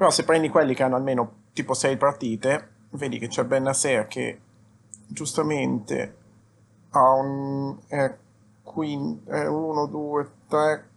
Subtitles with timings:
[0.00, 4.40] Però se prendi quelli che hanno almeno tipo 6 partite, vedi che c'è Benasser che
[5.06, 6.16] giustamente
[6.92, 7.78] ha un
[8.64, 10.88] 1, 2, 3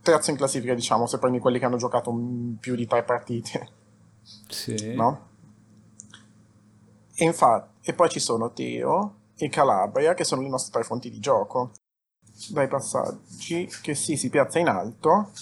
[0.00, 2.10] terzo in classifica diciamo se prendi quelli che hanno giocato
[2.58, 3.68] più di 3 partite.
[4.48, 4.94] Sì.
[4.94, 5.26] No?
[7.16, 11.10] e infatti e poi ci sono Teo e Calabria che sono le nostre tre fonti
[11.10, 11.72] di gioco.
[12.48, 15.32] Dai passaggi che sì si piazza in alto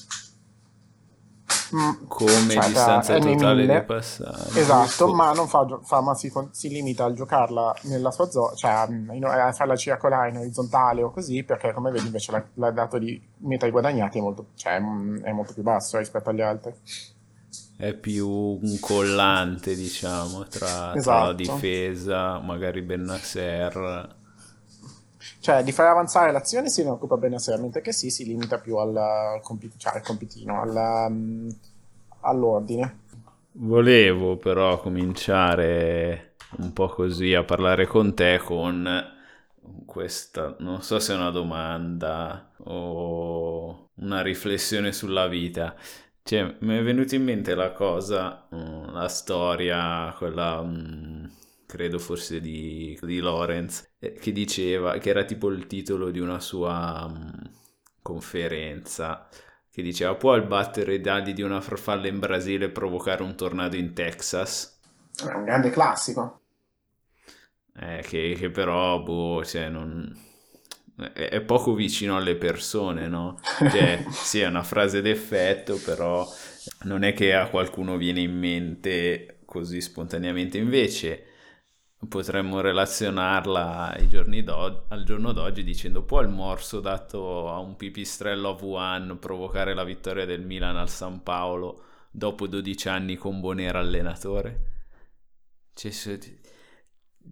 [2.06, 4.58] come cioè, distanza totale dei passaggi.
[4.58, 8.86] Esatto, ma non fa, fa ma si, si, limita a giocarla nella sua zona, cioè
[8.88, 12.98] mm, a farla circolare in orizzontale o così, perché come vedi invece la, la dato
[12.98, 16.74] di metri guadagnati è molto, cioè, mm, è molto più basso rispetto agli altri.
[17.76, 21.00] È più un collante, diciamo, tra, esatto.
[21.00, 24.24] tra la difesa, magari Bennasser
[25.40, 28.76] cioè, di fare avanzare l'azione si ne occupa bene seriamente, che sì, si limita più
[28.76, 31.56] al, compit- cioè, al compitino, al, um,
[32.20, 33.04] all'ordine.
[33.58, 39.14] Volevo però cominciare un po' così a parlare con te con
[39.86, 45.74] questa, non so se è una domanda o una riflessione sulla vita.
[46.22, 51.24] Cioè, mi è venuta in mente la cosa, mm, la storia, quella mm,
[51.66, 56.40] credo forse di, di Lorenz, eh, che diceva, che era tipo il titolo di una
[56.40, 57.50] sua um,
[58.02, 59.28] conferenza,
[59.70, 63.76] che diceva può il battere i dadi di una farfalla in Brasile provocare un tornado
[63.76, 64.78] in Texas?
[65.16, 66.40] È un grande classico.
[67.78, 70.14] Eh, che, che però, boh, cioè, non...
[70.96, 73.38] È, è poco vicino alle persone, no?
[73.70, 76.26] Cioè, sì, è una frase d'effetto, però
[76.84, 80.56] non è che a qualcuno viene in mente così spontaneamente.
[80.58, 81.25] Invece,
[82.08, 83.94] potremmo relazionarla
[84.88, 89.84] al giorno d'oggi dicendo può il morso dato a un pipistrello a Wuhan provocare la
[89.84, 94.74] vittoria del Milan al San Paolo dopo 12 anni con Bonera allenatore?
[95.72, 95.90] Cioè,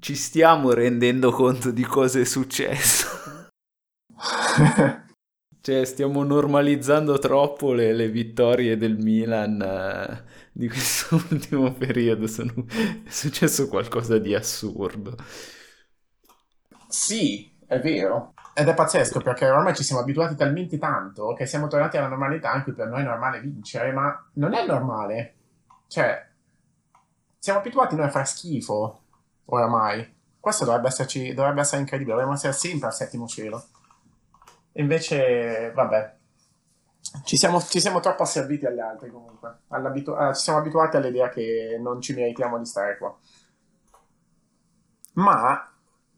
[0.00, 3.06] ci stiamo rendendo conto di cosa è successo?
[5.64, 9.62] cioè, stiamo normalizzando troppo le, le vittorie del Milan.
[9.62, 12.52] Eh di questo ultimo periodo sono...
[13.04, 15.16] è successo qualcosa di assurdo.
[16.88, 18.34] Sì, è vero.
[18.54, 22.62] Ed è pazzesco perché ormai ci siamo abituati talmente tanto che siamo tornati alla normalità
[22.62, 25.34] cui per noi è normale vincere, ma non è normale.
[25.88, 26.24] Cioè,
[27.36, 29.00] siamo abituati noi a fare schifo
[29.46, 30.12] oramai.
[30.38, 33.64] Questo dovrebbe, esserci, dovrebbe essere incredibile, dovremmo essere sempre al settimo cielo.
[34.76, 36.16] E invece, vabbè,
[37.22, 39.58] ci siamo, ci siamo troppo asserviti agli altri comunque.
[39.70, 43.16] Eh, ci siamo abituati all'idea che non ci meritiamo di stare qua.
[45.12, 45.72] Ma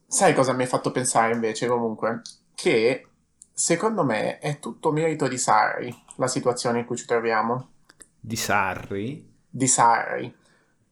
[0.07, 2.23] sai cosa mi ha fatto pensare invece comunque?
[2.55, 3.07] Che
[3.53, 7.73] secondo me è tutto merito di Sarri la situazione in cui ci troviamo.
[8.19, 9.35] Di Sarri?
[9.51, 10.35] Di Sarri.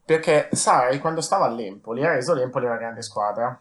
[0.05, 3.59] Perché Sarri quando stava all'Empoli ha reso l'Empoli una grande squadra.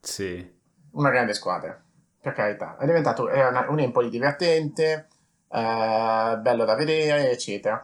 [0.00, 0.54] Sì.
[0.92, 1.78] Una grande squadra,
[2.26, 2.76] per carità.
[2.76, 5.06] È diventato era un Empoli divertente,
[5.48, 7.80] eh, bello da vedere, eccetera.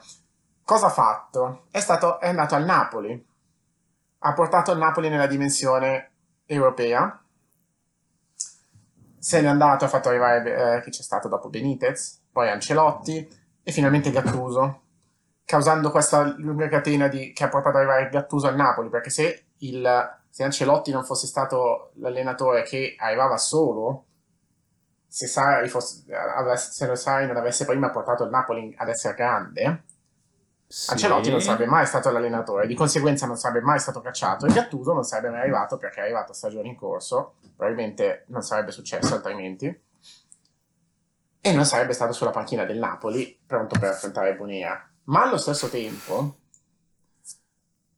[0.64, 1.66] Cosa ha fatto?
[1.70, 3.24] È, stato, è andato al Napoli,
[4.18, 6.10] ha portato il Napoli nella dimensione
[6.46, 7.22] europea,
[9.16, 13.28] se n'è andato, ha fatto arrivare eh, chi c'è stato dopo Benitez, poi Ancelotti
[13.62, 14.80] e finalmente Gattuso,
[15.44, 19.44] causando questa lunga catena di, che ha portato ad arrivare Gattuso al Napoli, perché se,
[19.58, 24.06] il, se Ancelotti non fosse stato l'allenatore che arrivava solo,
[25.12, 26.04] se Sarri, fosse,
[26.56, 29.84] se Sarri non avesse prima portato il Napoli ad essere grande,
[30.66, 30.90] sì.
[30.92, 34.94] Ancelotti non sarebbe mai stato l'allenatore, di conseguenza non sarebbe mai stato cacciato e Gattuso
[34.94, 39.14] non sarebbe mai arrivato perché è arrivato a stagione in corso, probabilmente non sarebbe successo
[39.14, 39.82] altrimenti,
[41.42, 44.90] e non sarebbe stato sulla panchina del Napoli pronto per affrontare Bonea.
[45.04, 46.38] Ma allo stesso tempo,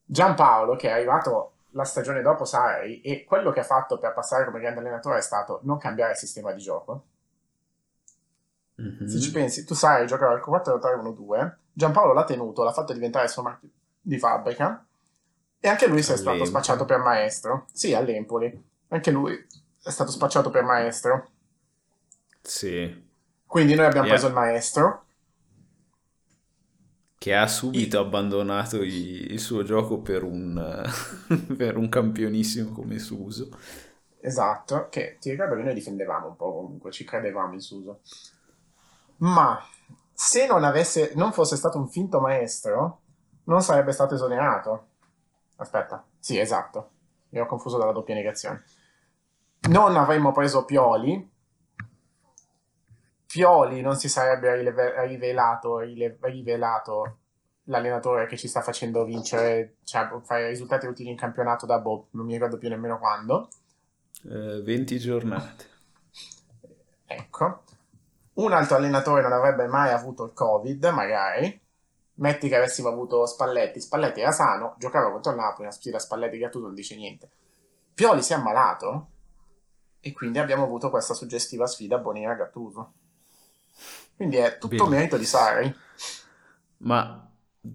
[0.05, 4.45] Giampaolo, che è arrivato la stagione dopo Sarri e quello che ha fatto per passare
[4.45, 7.05] come grande allenatore è stato non cambiare il sistema di gioco.
[8.81, 9.07] Mm-hmm.
[9.07, 13.31] Se ci pensi, tu sai giocare al 4-3-1-2, Giampaolo l'ha tenuto, l'ha fatto diventare il
[13.31, 13.69] suo marchio
[14.01, 14.85] di fabbrica
[15.59, 17.67] e anche lui si è stato spacciato per maestro.
[17.73, 18.63] Sì, all'Empoli.
[18.89, 19.35] Anche lui
[19.83, 21.29] è stato spacciato per maestro.
[22.41, 23.03] Sì.
[23.47, 24.15] Quindi noi abbiamo yeah.
[24.15, 25.04] preso il maestro
[27.25, 30.85] che ha subito abbandonato il suo gioco per un,
[31.57, 33.49] per un campionissimo come Suso.
[34.21, 38.01] Esatto, che ti ricordo che noi difendevamo un po' comunque, ci credevamo in Suso.
[39.21, 39.59] Ma
[40.13, 43.01] se non, avesse, non fosse stato un finto maestro,
[43.45, 44.89] non sarebbe stato esonerato.
[45.57, 46.91] Aspetta, sì, esatto,
[47.31, 48.65] mi ho confuso dalla doppia negazione.
[49.71, 51.34] Non avremmo preso Pioli,
[53.35, 54.55] Pioli non si sarebbe
[55.07, 57.19] rivelato, rivelato
[57.65, 62.27] l'allenatore che ci sta facendo vincere, cioè fare risultati utili in campionato da boh, non
[62.27, 63.49] mi ricordo più nemmeno quando.
[64.31, 65.65] Eh, 20 giornate.
[67.07, 67.65] Ecco.
[68.35, 71.61] Un altro allenatore non avrebbe mai avuto il Covid, magari.
[72.15, 73.81] Metti che avessimo avuto Spalletti.
[73.81, 77.29] Spalletti era sano, giocava contro il Napoli, una sfida Spalletti Gattuso non dice niente.
[77.95, 79.09] Pioli si è ammalato
[79.99, 82.93] e quindi abbiamo avuto questa suggestiva sfida Bonera-Gattuso.
[84.17, 84.97] Quindi è tutto Bene.
[84.97, 85.75] merito di Sari.
[86.79, 87.25] Ma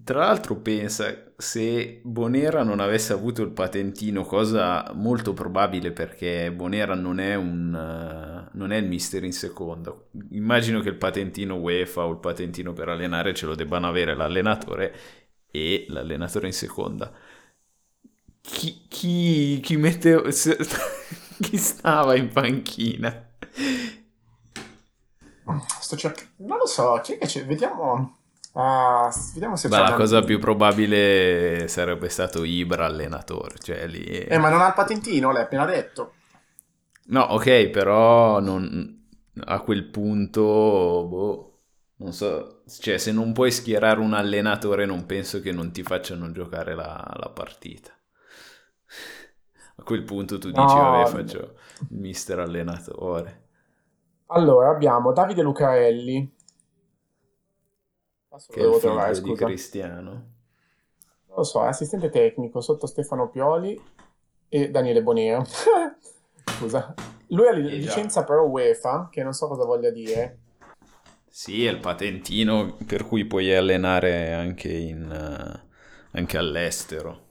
[0.04, 6.94] tra l'altro pensa, se Bonera non avesse avuto il patentino, cosa molto probabile perché Bonera
[6.94, 9.92] non è, un, uh, non è il mister in seconda,
[10.30, 14.94] immagino che il patentino UEFA o il patentino per allenare ce lo debbano avere l'allenatore
[15.50, 17.12] e l'allenatore in seconda.
[18.40, 20.22] Chi, chi, chi mette...
[21.40, 23.28] chi stava in panchina?
[25.80, 26.30] Sto cercando...
[26.36, 27.46] Non lo so, chi è che c'è?
[27.46, 28.18] Vediamo...
[28.52, 33.56] Uh, vediamo se Beh, la cosa più probabile sarebbe stato Ibra allenatore.
[33.58, 34.04] Cioè lì...
[34.04, 36.14] Eh, ma non ha il patentino, l'hai appena detto.
[37.06, 38.98] No, ok, però non...
[39.44, 40.42] a quel punto,
[41.08, 41.58] boh,
[41.96, 46.30] non so, cioè se non puoi schierare un allenatore non penso che non ti facciano
[46.32, 47.90] giocare la, la partita.
[49.76, 51.54] A quel punto tu dici, no, vabbè, faccio
[51.88, 53.48] il mister allenatore.
[54.32, 56.34] Allora, abbiamo Davide Lucarelli,
[58.48, 60.02] che è il trovare, di Cristiano.
[60.02, 63.80] Non lo so, è assistente tecnico sotto Stefano Pioli
[64.48, 65.44] e Daniele Bonero.
[66.46, 66.94] Scusa.
[67.28, 70.38] Lui ha li- licenza però UEFA, che non so cosa voglia dire.
[71.28, 75.68] Sì, è il patentino per cui puoi allenare anche, in, uh,
[76.12, 77.28] anche all'estero.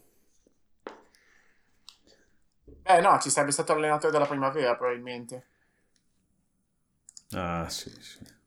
[2.84, 5.46] Eh no, ci sarebbe stato l'allenatore della primavera probabilmente.
[7.32, 8.38] Ah, sì, sì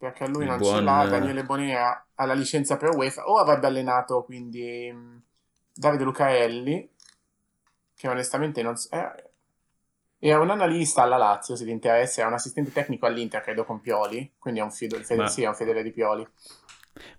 [0.00, 0.76] perché lui il non buon...
[0.76, 5.16] ce l'ha, Daniele Bonea ha la licenza per UEFA, o avrebbe allenato quindi mm,
[5.74, 6.88] Davide Lucarelli,
[7.94, 8.74] che onestamente non...
[8.90, 9.28] Eh,
[10.20, 13.82] era un analista alla Lazio, se ti interessa, era un assistente tecnico all'Inter, credo, con
[13.82, 15.28] Pioli, quindi è un, fedele, Ma...
[15.28, 16.26] sì, è un fedele di Pioli.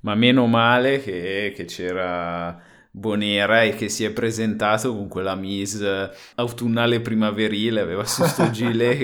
[0.02, 2.60] Ma meno male che, che c'era
[2.94, 8.98] Bonera e che si è presentato con quella mise autunnale primaverile, aveva su sto gilet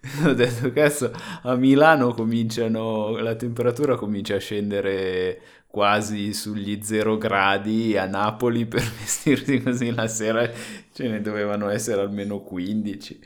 [0.00, 1.10] che ho detto cazzo
[1.42, 8.80] a Milano cominciano, la temperatura comincia a scendere quasi sugli zero gradi, a Napoli per
[8.80, 10.50] vestirsi così la sera
[10.92, 13.20] ce ne dovevano essere almeno 15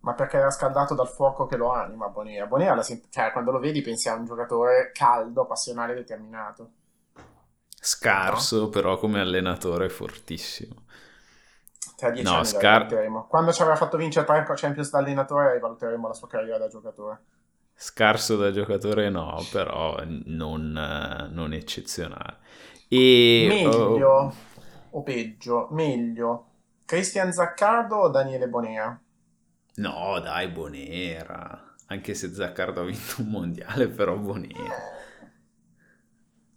[0.00, 2.46] ma perché era scaldato dal fuoco che lo anima Bonera.
[2.46, 6.72] Bonera, cioè, quando lo vedi pensi a un giocatore caldo, passionale, determinato
[7.84, 8.68] scarso, no?
[8.68, 10.82] però come allenatore fortissimo.
[11.96, 16.08] Tra dieci no, anni scar- Quando ci avrà fatto vincere tre Champions da allenatore, valuteremo
[16.08, 17.20] la sua carriera da giocatore.
[17.74, 22.38] Scarso da giocatore no, però non, non eccezionale.
[22.88, 24.34] E, meglio oh...
[24.90, 25.68] o peggio?
[25.70, 26.46] Meglio
[26.84, 28.98] Cristian Zaccardo o Daniele Bonera?
[29.76, 31.74] No, dai, Bonera.
[31.86, 34.93] Anche se Zaccardo ha vinto un mondiale, però Bonera.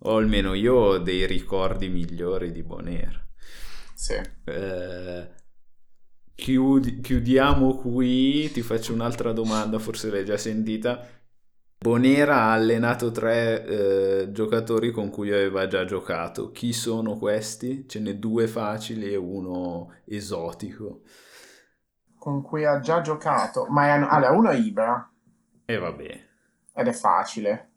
[0.07, 3.31] O almeno io ho dei ricordi migliori di Bonaire.
[3.93, 4.13] Sì.
[4.45, 5.29] Eh,
[6.33, 11.05] chiudi- chiudiamo qui, ti faccio un'altra domanda, forse l'hai già sentita.
[11.77, 16.51] Bonera ha allenato tre eh, giocatori con cui aveva già giocato.
[16.51, 17.85] Chi sono questi?
[17.85, 21.01] Ce n'è due facili e uno esotico.
[22.17, 23.65] Con cui ha già giocato?
[23.65, 23.89] Ma è...
[23.89, 25.11] allora, uno è Ibra.
[25.65, 26.27] E vabbè.
[26.75, 27.71] Ed è facile.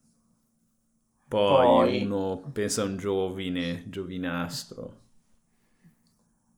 [1.30, 2.02] Poi, Poi...
[2.02, 4.96] uno pensa a un giovine, giovinastro.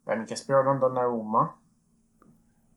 [0.03, 1.59] Beh, mica spero non Donnarumma.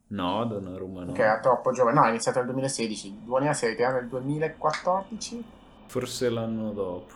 [0.07, 1.13] No, Donnarumma no.
[1.13, 1.95] Che era troppo giovane.
[1.95, 3.11] No, ha iniziato nel 2016.
[3.23, 5.45] Buoni si è ritirato nel 2014.
[5.85, 7.13] Forse l'anno dopo.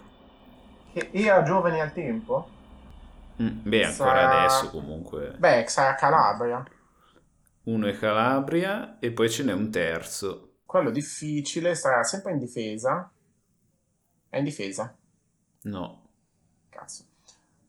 [0.93, 2.47] Che era giovane al tempo?
[3.43, 4.39] Mm, beh, ancora sarà...
[4.39, 5.35] adesso comunque.
[5.37, 6.63] Beh, sarà Calabria.
[7.63, 10.59] Uno è Calabria e poi ce n'è un terzo.
[10.65, 13.11] Quello difficile, sarà sempre in difesa.
[14.29, 14.95] È in difesa?
[15.63, 16.07] No.
[16.69, 17.03] Cazzo.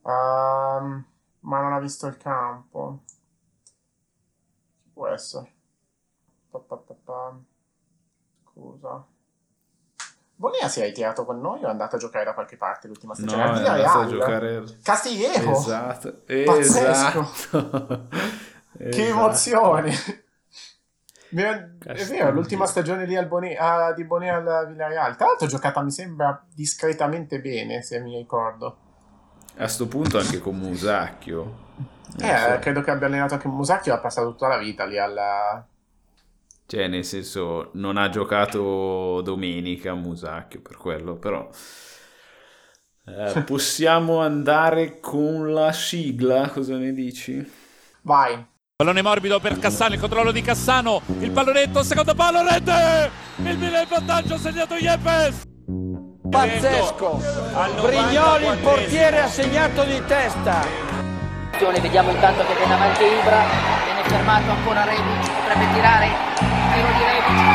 [0.02, 1.04] Um,
[1.40, 3.00] ma non ha visto il campo.
[4.82, 5.52] Chi può essere?
[6.50, 7.38] Pa, pa, pa,
[8.44, 9.06] Scusa.
[10.34, 13.14] Bonea si è ritirato con noi o è andato a giocare da qualche parte l'ultima
[13.14, 13.44] stagione?
[13.44, 14.64] No, è andato a giocare...
[14.82, 15.50] Castiglieco!
[15.52, 16.22] Esatto.
[16.26, 17.20] Pazzesco!
[17.20, 18.08] Esatto.
[18.78, 19.92] che emozione!
[21.30, 25.16] È vero, l'ultima stagione di, Alboni, uh, di Bonea al Villarreal.
[25.16, 28.76] Tra l'altro, giocata mi sembra discretamente bene, se mi ricordo.
[29.56, 31.68] A sto punto anche con Musacchio.
[32.18, 32.58] Eh, so.
[32.60, 35.64] credo che abbia allenato anche Musacchio, ha passato tutta la vita lì alla...
[36.66, 41.48] Cioè, nel senso, non ha giocato domenica Musacchio per quello, però...
[43.06, 47.52] Eh, possiamo andare con la sigla, cosa ne dici?
[48.02, 48.46] Vai.
[48.80, 53.10] Pallone morbido per Cassano, il controllo di Cassano, il pallonetto, secondo palo, rete!
[53.36, 55.42] Il Milan in vantaggio, ha segnato Yepes!
[56.30, 57.22] Pazzesco!
[57.82, 60.64] Brignoli, il portiere, ha segnato di testa!
[61.78, 63.44] Vediamo intanto che viene avanti Ibra,
[63.84, 66.08] viene fermato ancora Rebic, potrebbe tirare,
[66.72, 67.52] tiro di Rebic.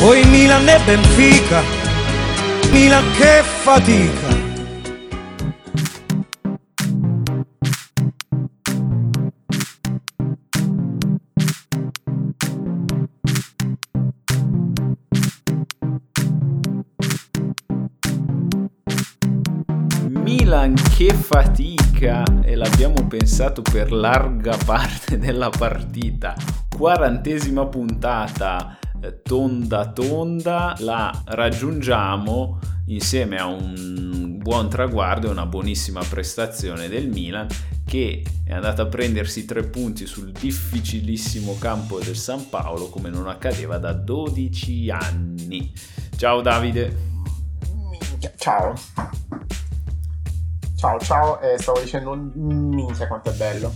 [0.00, 1.62] Poi Milan e Benfica,
[2.68, 4.35] Milan che fatica!
[20.56, 26.34] Milan che fatica e l'abbiamo pensato per larga parte della partita.
[26.74, 36.02] Quarantesima puntata eh, tonda tonda, la raggiungiamo insieme a un buon traguardo e una buonissima
[36.08, 37.48] prestazione del Milan
[37.84, 43.28] che è andata a prendersi tre punti sul difficilissimo campo del San Paolo come non
[43.28, 45.70] accadeva da 12 anni.
[46.16, 46.96] Ciao Davide.
[48.38, 48.72] Ciao.
[50.76, 53.72] Ciao, ciao, eh, stavo dicendo, minchia quanto è bello.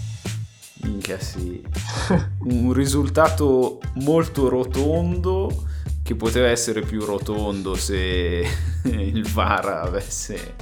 [0.82, 1.66] Minchia sì.
[2.44, 5.64] Un risultato molto rotondo
[6.02, 8.44] che poteva essere più rotondo se
[8.84, 10.56] il VAR avesse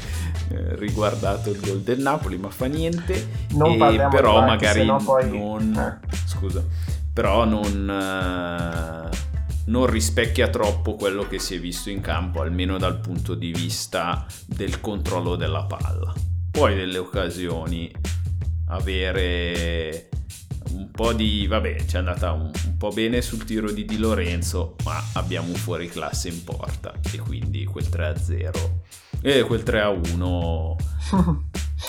[0.50, 3.47] eh, riguardato il gol del Napoli, ma fa niente.
[3.54, 6.16] Non e però magari poi- non eh.
[6.25, 6.62] scusa,
[7.12, 9.27] però non eh,
[9.68, 14.26] non rispecchia troppo quello che si è visto in campo, almeno dal punto di vista
[14.46, 16.12] del controllo della palla.
[16.50, 17.90] Poi delle occasioni
[18.68, 20.08] avere
[20.70, 23.96] un po' di vabbè ci è andata un, un po' bene sul tiro di Di
[23.96, 28.82] Lorenzo ma abbiamo un fuori classe in porta e quindi quel 3 a 0
[29.22, 30.76] e quel 3 a 1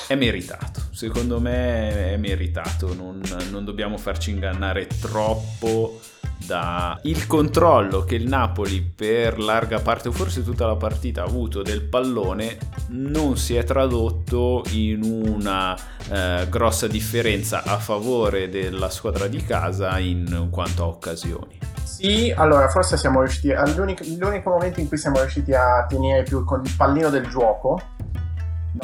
[0.08, 3.22] è meritato secondo me è meritato non,
[3.52, 6.00] non dobbiamo farci ingannare troppo
[6.46, 11.26] da il controllo che il Napoli per larga parte o forse tutta la partita ha
[11.26, 12.58] avuto del pallone
[12.90, 15.78] non si è tradotto in una
[16.10, 21.60] eh, grossa differenza a favore della squadra di casa in quanto a occasioni.
[21.84, 23.54] Sì, allora forse siamo riusciti.
[23.76, 27.80] L'unico, l'unico momento in cui siamo riusciti a tenere più con il pallino del gioco.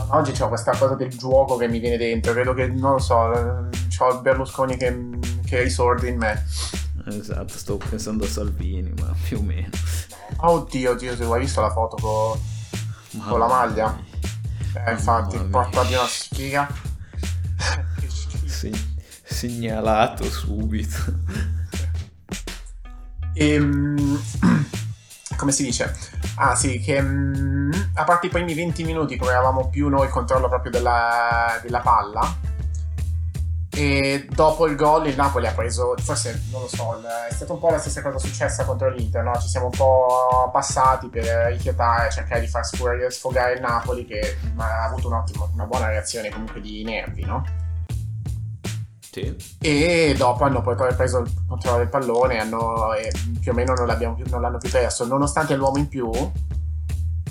[0.09, 2.33] Oggi c'ho questa cosa del gioco che mi viene dentro.
[2.33, 5.09] Credo che, non lo so, c'ho Berlusconi che,
[5.45, 6.43] che risorge in me.
[7.07, 9.69] Esatto, sto pensando a Salvini, ma più o meno.
[10.37, 12.39] Oddio, oddio, se hai visto la foto con,
[13.27, 13.95] con la maglia?
[14.73, 16.67] Eh, infatti, porta di una sfiga.
[17.99, 18.09] Che.
[18.47, 18.71] Se-
[19.23, 20.97] segnalato subito.
[23.33, 24.19] Ehm,
[25.37, 25.95] come si dice?
[26.37, 30.11] Ah sì, che mm, a parte i primi 20 minuti dove avevamo più noi il
[30.11, 32.53] controllo proprio della, della palla
[33.75, 37.59] e dopo il gol il Napoli ha preso, forse non lo so, è stata un
[37.59, 39.37] po' la stessa cosa successa contro l'Inter, no?
[39.37, 44.59] Ci siamo un po' abbassati per rifiatare, cercare di far sfogare, il Napoli che mm,
[44.59, 47.43] ha avuto un ottimo- una buona reazione comunque di nervi, no?
[49.11, 49.35] Sì.
[49.59, 54.15] E dopo hanno poi preso il controllo del pallone hanno, e più o meno non,
[54.15, 55.05] più- non l'hanno più perso.
[55.05, 56.09] Nonostante l'uomo in più,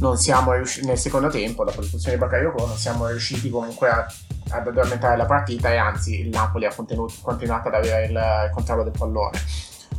[0.01, 4.07] non siamo riusciti nel secondo tempo, dopo l'espulsione di Bakayoko, non siamo riusciti comunque a-
[4.55, 8.95] ad addormentare la partita e anzi il Napoli ha continuato ad avere il, controllo del
[8.97, 9.41] pallone.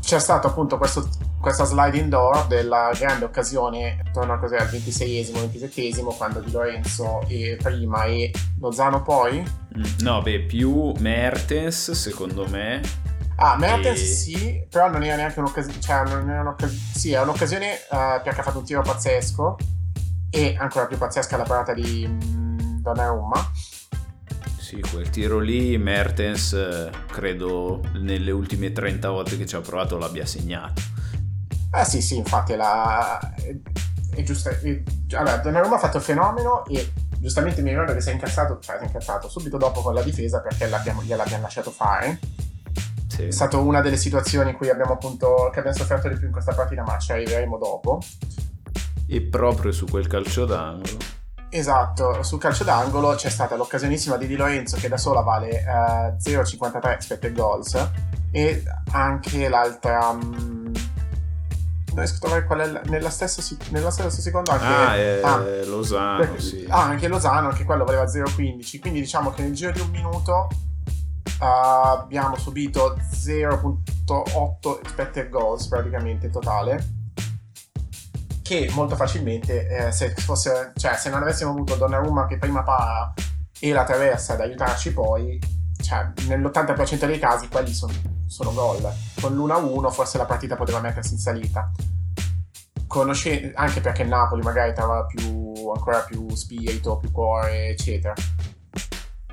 [0.01, 1.09] C'è stato appunto questo,
[1.41, 7.21] questa sliding door della grande occasione attorno a cos'è, al 26esimo, 27esimo, quando Di Lorenzo
[7.61, 9.43] prima e Lozano poi
[9.77, 12.81] Mm, No, beh, più Mertens, secondo me.
[13.37, 15.79] Ah, Mertens E- sì, però non era neanche un'occasione.
[15.81, 16.81] Cioè, non era un'occasione.
[16.93, 19.57] Sì, è un'occasione eh, perché ha fatto un tiro pazzesco.
[20.29, 23.51] E ancora più pazzesca la parata di mm, Donnarumma.
[24.65, 29.99] Sì, quel tiro lì, Mertens, eh, credo nelle ultime 30 volte che ci ha provato
[29.99, 30.81] l'abbia segnato.
[31.71, 33.19] Eh sì, sì, infatti la.
[33.35, 33.55] È,
[34.15, 34.49] è giusto.
[34.49, 34.81] è-
[35.11, 38.77] allora, Donnarumma ha fatto il fenomeno e giustamente mi ricordo che si è incazzato, cioè
[38.77, 42.17] si è incazzato subito dopo con la difesa perché l'abbiamo, gliel'abbiamo lasciato fare.
[43.05, 43.25] Sì.
[43.25, 45.51] È stata una delle situazioni in cui abbiamo appunto.
[45.53, 48.01] che abbiamo sofferto di più in questa partita, ma ci arriveremo dopo.
[49.05, 51.14] E proprio su quel calcio d'angolo.
[51.57, 55.63] Esatto, sul calcio d'angolo c'è stata l'occasionissima di Di Lorenzo che da sola vale eh,
[56.21, 57.91] 0,53 expected goals
[58.29, 60.11] e anche l'altra...
[60.11, 64.65] mm, non riesco a trovare qual è la- nella stessa, nello stesso secondo anche...
[64.65, 66.65] Ah, è ah, Lozano, perché- sì.
[66.67, 70.49] ah, anche Lozano, anche quello valeva 0,15 quindi diciamo che nel giro di un minuto
[71.25, 77.04] eh, abbiamo subito 0,8 expected goals praticamente totale
[78.45, 83.11] che molto facilmente, eh, se, fosse, cioè, se non avessimo avuto Donnarumma che prima para
[83.59, 85.39] e la traversa ad aiutarci poi,
[85.81, 87.93] cioè, nell'80% dei casi quelli sono,
[88.27, 88.87] sono gol.
[89.19, 91.71] Con l'1-1 forse la partita poteva mettersi in salita.
[92.85, 98.13] Conosce- anche perché il Napoli magari trova più, ancora più spirito, più cuore, eccetera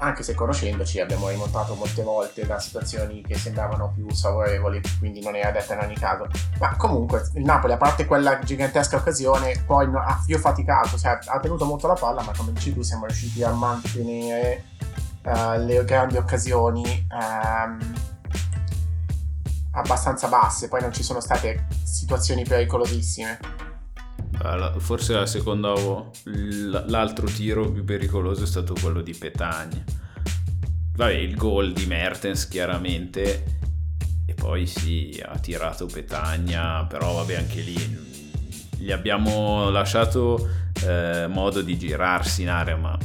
[0.02, 5.37] anche se conoscendoci abbiamo rimontato molte volte da situazioni che sembravano più favorevoli, quindi non
[5.37, 6.26] era detta in ogni caso.
[6.59, 11.38] Ma comunque il Napoli, a parte quella gigantesca occasione, poi ha più faticato, cioè ha
[11.38, 14.64] tenuto molto la palla, ma come dici tu siamo riusciti a mantenere
[15.25, 17.94] uh, le grandi occasioni um,
[19.71, 23.71] abbastanza basse, poi non ci sono state situazioni pericolosissime.
[24.78, 25.72] Forse la seconda
[26.87, 29.84] l'altro tiro più pericoloso è stato quello di Petagna.
[30.96, 33.61] Vabbè, il gol di Mertens chiaramente
[34.26, 38.11] e poi sì, ha tirato Petagna, però vabbè anche lì
[38.76, 40.49] gli abbiamo lasciato
[40.84, 42.99] eh, modo di girarsi in area, ma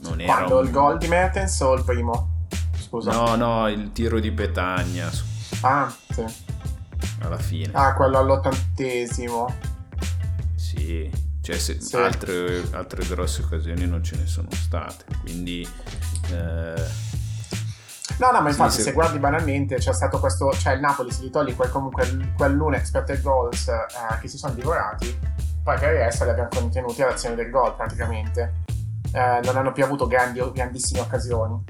[0.00, 0.64] non era Quando un...
[0.64, 2.46] il gol di Mertens o il primo?
[2.76, 3.12] Scusa.
[3.12, 5.08] No, no, il tiro di Petagna.
[5.60, 6.24] Ah, sì.
[7.20, 7.70] Alla fine.
[7.72, 9.67] Ah, quello all'ottantesimo.
[10.78, 11.10] Sì,
[11.42, 11.96] cioè se sì.
[11.96, 15.68] altre, altre, grosse occasioni non ce ne sono state, quindi...
[16.30, 17.06] Eh...
[18.18, 18.82] No, no, ma infatti sì, se...
[18.84, 23.20] se guardi banalmente c'è stato questo, cioè il Napoli si ritoglie quel, comunque quell'un expected
[23.22, 25.18] goals eh, che si sono divorati,
[25.62, 28.64] poi per il resto li abbiamo contenuti all'azione del gol praticamente.
[29.12, 31.64] Eh, non hanno più avuto grandi, grandissime occasioni.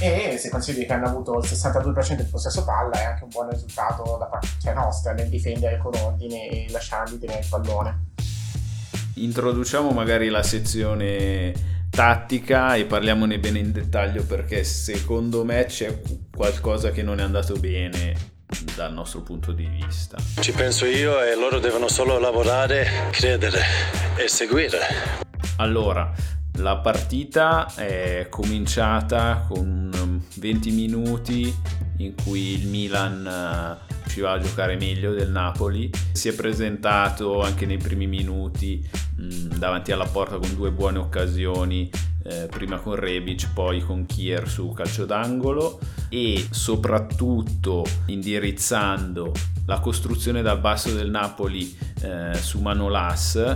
[0.00, 3.50] E se consideri che hanno avuto il 62% del possesso palla è anche un buon
[3.50, 8.07] risultato da parte cioè nostra nel difendere con ordine e lasciarli tenere il pallone
[9.24, 16.00] introduciamo magari la sezione tattica e parliamone bene in dettaglio perché secondo me c'è
[16.34, 18.36] qualcosa che non è andato bene
[18.74, 20.16] dal nostro punto di vista.
[20.40, 23.60] Ci penso io e loro devono solo lavorare, credere
[24.16, 24.78] e seguire.
[25.56, 26.12] Allora,
[26.58, 31.54] la partita è cominciata con 20 minuti
[31.98, 35.90] in cui il Milan riusciva a giocare meglio del Napoli.
[36.12, 38.82] Si è presentato anche nei primi minuti
[39.16, 41.90] mh, mm, davanti alla porta con due buone occasioni,
[42.24, 49.32] eh, prima con Rebic, poi con Kier su calcio d'angolo e soprattutto indirizzando
[49.66, 53.52] la costruzione dal basso del Napoli eh, su Manolas eh,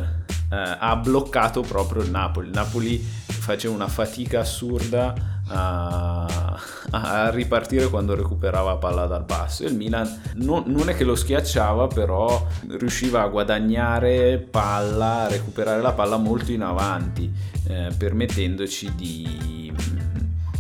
[0.51, 2.49] ha bloccato proprio il Napoli.
[2.49, 6.57] Il Napoli faceva una fatica assurda a,
[6.91, 9.65] a, ripartire quando recuperava palla dal basso.
[9.65, 15.81] Il Milan non, non, è che lo schiacciava, però riusciva a guadagnare palla, a recuperare
[15.81, 17.33] la palla molto in avanti,
[17.69, 19.73] eh, permettendoci di,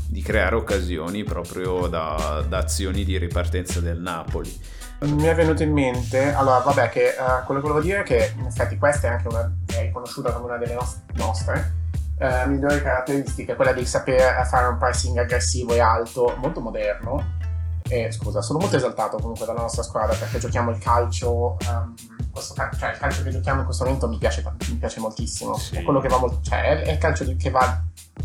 [0.08, 4.80] di, creare occasioni proprio da, da, azioni di ripartenza del Napoli.
[5.02, 8.34] Mi è venuto in mente, allora vabbè, che uh, quello che volevo dire è che
[8.38, 10.78] in effetti questa è anche una, è riconosciuta come una delle
[11.14, 11.80] nostre
[12.22, 17.40] eh, migliori caratteristiche, quella di saper fare un pricing aggressivo e alto, molto moderno.
[17.88, 21.56] E scusa, sono molto esaltato comunque dalla nostra squadra perché giochiamo il calcio.
[21.68, 21.94] Um,
[22.30, 25.56] questo, cioè il calcio che giochiamo in questo momento mi piace, mi piace moltissimo.
[25.56, 25.76] Sì.
[25.76, 26.38] È quello che va molto.
[26.42, 27.82] Cioè, è, è il calcio che va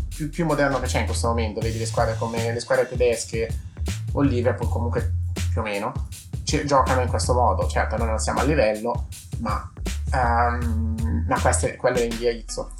[0.08, 1.60] più, più, moderno che c'è in questo momento.
[1.60, 3.48] Vedi le squadre come le squadre tedesche
[4.12, 5.14] o Liverpool, comunque
[5.50, 5.92] più o meno,
[6.44, 7.66] ci, giocano in questo modo.
[7.66, 9.08] Certo, noi non siamo a livello,
[9.40, 9.70] ma,
[10.12, 12.70] um, ma questo è, quello è l'indirizzo.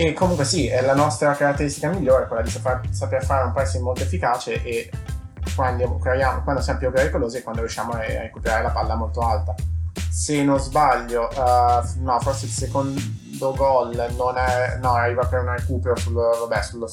[0.00, 3.82] E comunque sì, è la nostra caratteristica migliore, quella di saper, saper fare un pressing
[3.82, 4.88] molto efficace e
[5.56, 9.56] quando, quando siamo più pericolosi è quando riusciamo a recuperare la palla molto alta.
[10.08, 13.00] Se non sbaglio, uh, no, forse il secondo
[13.56, 16.88] gol è, no, arriva per un recupero sul, vabbè, sullo,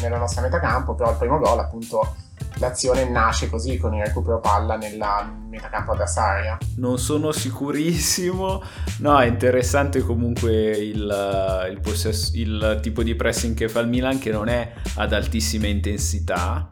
[0.00, 2.14] nella nostra metà campo, però il primo gol appunto
[2.58, 6.58] l'azione nasce così con il recupero palla nella metacampo avversaria.
[6.76, 8.62] Non sono sicurissimo,
[8.98, 14.18] no è interessante comunque il, il, possesso, il, tipo di pressing che fa il Milan
[14.18, 16.68] che non è ad altissima intensità,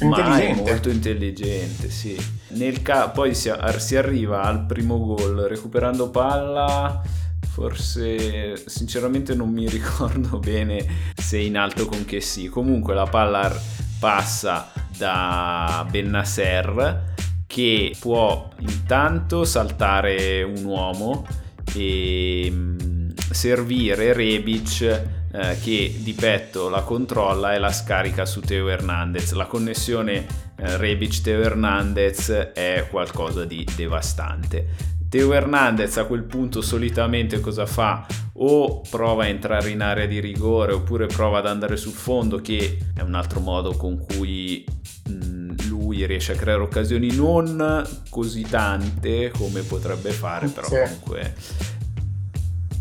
[0.00, 2.16] ma è molto intelligente, sì.
[2.50, 7.02] Nel ca- poi si, si arriva al primo gol recuperando palla
[7.40, 13.52] forse sinceramente non mi ricordo bene se in alto con che sì comunque la palla
[13.98, 17.14] passa da Bennasser
[17.46, 21.26] che può intanto saltare un uomo
[21.74, 24.82] e mm, servire Rebic
[25.30, 29.32] eh, che di petto la controlla e la scarica su Teo Hernandez.
[29.32, 34.96] La connessione eh, Rebic-Teo Hernandez è qualcosa di devastante.
[35.08, 38.06] Teo Hernandez a quel punto solitamente cosa fa?
[38.40, 42.78] O prova a entrare in area di rigore oppure prova ad andare sul fondo che
[42.94, 44.64] è un altro modo con cui
[45.08, 50.76] mh, lui riesce a creare occasioni non così tante come potrebbe fare però sì.
[50.82, 51.34] comunque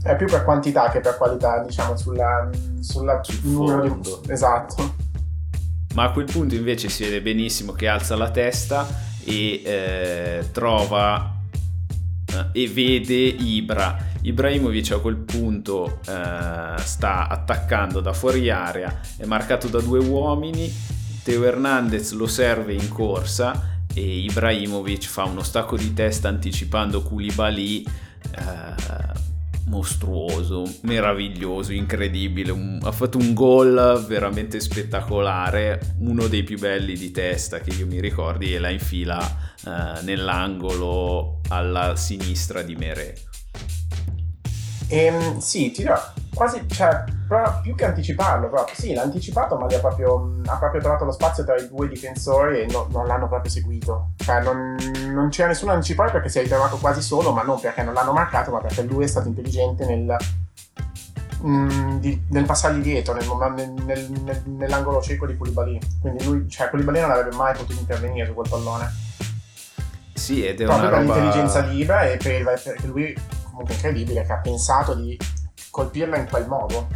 [0.03, 2.49] È più per quantità che per qualità, diciamo, sulla,
[2.81, 4.31] sulla Sul numero di...
[4.31, 4.95] Esatto.
[5.95, 8.85] Ma a quel punto invece si vede benissimo che alza la testa
[9.23, 11.36] e eh, trova
[12.51, 14.15] e vede Ibra.
[14.21, 20.71] Ibrahimovic a quel punto eh, sta attaccando da fuori area, è marcato da due uomini,
[21.23, 27.83] Teo Hernandez lo serve in corsa e Ibrahimovic fa uno stacco di testa anticipando Koulibaly
[27.83, 29.26] eh,
[29.67, 32.51] mostruoso, meraviglioso, incredibile.
[32.51, 37.85] Un- ha fatto un gol veramente spettacolare, uno dei più belli di testa che io
[37.85, 39.19] mi ricordi e la infila
[39.65, 43.17] eh, nell'angolo alla sinistra di Mere.
[44.89, 45.99] Ehm, sì, ti dirò,
[46.37, 47.03] quasi, cioè,
[47.63, 51.11] più che anticiparlo, proprio, sì, l'ha anticipato, ma gli ha proprio, ha proprio trovato lo
[51.11, 54.11] spazio tra i due difensori e no- non l'hanno proprio seguito.
[54.17, 54.77] Cioè, non,
[55.11, 58.13] non c'era nessuno anticipare perché si è ritrovato quasi solo, ma non perché non l'hanno
[58.13, 60.15] marcato, ma perché lui è stato intelligente nel,
[61.43, 65.79] mm, di- nel passargli dietro, nel, nel- nel- nel- nell'angolo cieco di Koulibaly.
[65.99, 68.89] Quindi lui, cioè, Koulibaly non avrebbe mai potuto intervenire su quel pallone.
[70.13, 71.13] Sì, ed è proprio una per roba...
[71.15, 75.17] l'intelligenza di Ibra e per, perché lui comunque incredibile che ha pensato di
[75.77, 76.87] colpirla in quel modo?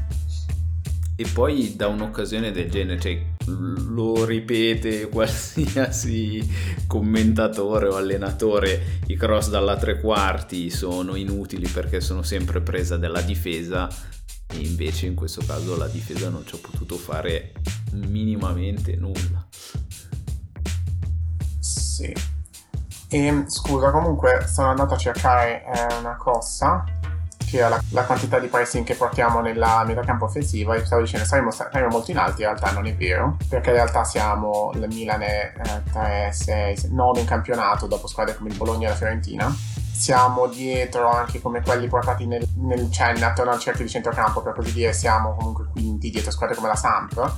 [1.15, 6.49] E poi da un'occasione del genere, cioè lo ripete qualsiasi
[6.87, 13.21] commentatore o allenatore, i cross dalla tre quarti sono inutili perché sono sempre presa della
[13.21, 13.87] difesa
[14.51, 17.51] e invece in questo caso la difesa non ci ha potuto fare
[17.91, 19.47] minimamente nulla.
[21.59, 22.11] sì.
[23.13, 26.83] E scusa comunque sono andato a cercare eh, una cosa
[27.51, 30.73] che la, la quantità di pressing che portiamo nella metacampo offensiva.
[30.75, 33.75] E stavo dicendo saremo, saremo molto in alto in realtà non è vero perché in
[33.75, 38.55] realtà siamo il Milan è eh, 3, 6, 9 in campionato dopo squadre come il
[38.55, 39.53] Bologna e la Fiorentina.
[39.91, 44.53] Siamo dietro anche come quelli portati nel, nel cioè, attorno al cerchio di centrocampo per
[44.53, 47.35] così dire siamo comunque quinti dietro squadre come la Samp.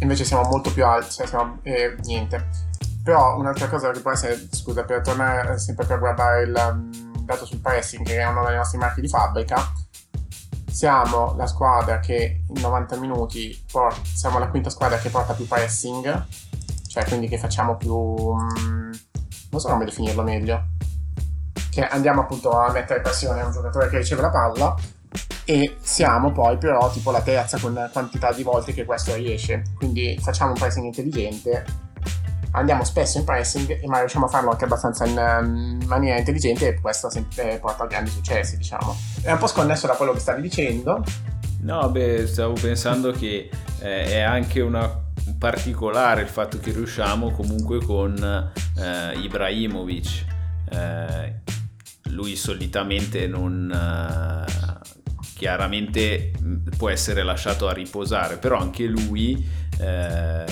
[0.00, 2.68] Invece siamo molto più alti cioè siamo, eh, niente.
[3.02, 7.58] Però un'altra cosa che può essere scusa per tornare sempre per guardare il dato sul
[7.58, 9.72] pressing che è uno dei nostri marchi di fabbrica
[10.70, 15.46] siamo la squadra che in 90 minuti port- siamo la quinta squadra che porta più
[15.46, 16.26] pressing
[16.88, 18.92] cioè quindi che facciamo più mm,
[19.50, 20.66] non so come definirlo meglio
[21.70, 24.74] che andiamo appunto a mettere pressione a un giocatore che riceve la palla
[25.44, 29.64] e siamo poi però tipo la terza con quantità di volte che questo riesce.
[29.76, 31.64] Quindi facciamo un pressing intelligente
[32.52, 36.80] andiamo spesso in pressing ma riusciamo a farlo anche abbastanza in um, maniera intelligente e
[36.80, 40.42] questo sempre porta a grandi successi diciamo è un po' sconnesso da quello che stavi
[40.42, 41.02] dicendo
[41.62, 45.08] No, beh, stavo pensando che eh, è anche una
[45.38, 48.14] particolare il fatto che riusciamo comunque con
[48.78, 50.24] eh, Ibrahimovic.
[50.70, 51.34] Eh,
[52.10, 54.78] lui solitamente non eh,
[55.34, 59.46] chiaramente mh, può essere lasciato a riposare, però anche lui
[59.78, 60.44] eh,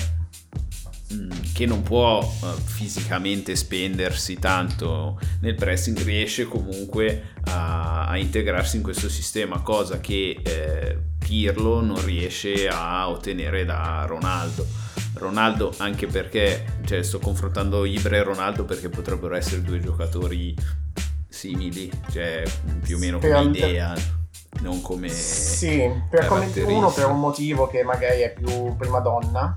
[1.53, 8.83] che non può eh, fisicamente spendersi tanto nel pressing riesce comunque a, a integrarsi in
[8.83, 14.65] questo sistema, cosa che eh, Pirlo non riesce a ottenere da Ronaldo.
[15.15, 20.55] Ronaldo anche perché, cioè sto confrontando Ibra e Ronaldo perché potrebbero essere due giocatori
[21.27, 22.43] simili, cioè
[22.81, 23.95] più o meno come idea,
[24.61, 29.53] non come sì per come- uno per un motivo che magari è più prima donna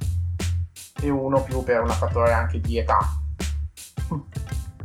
[1.02, 2.98] e uno più per un fattore anche di età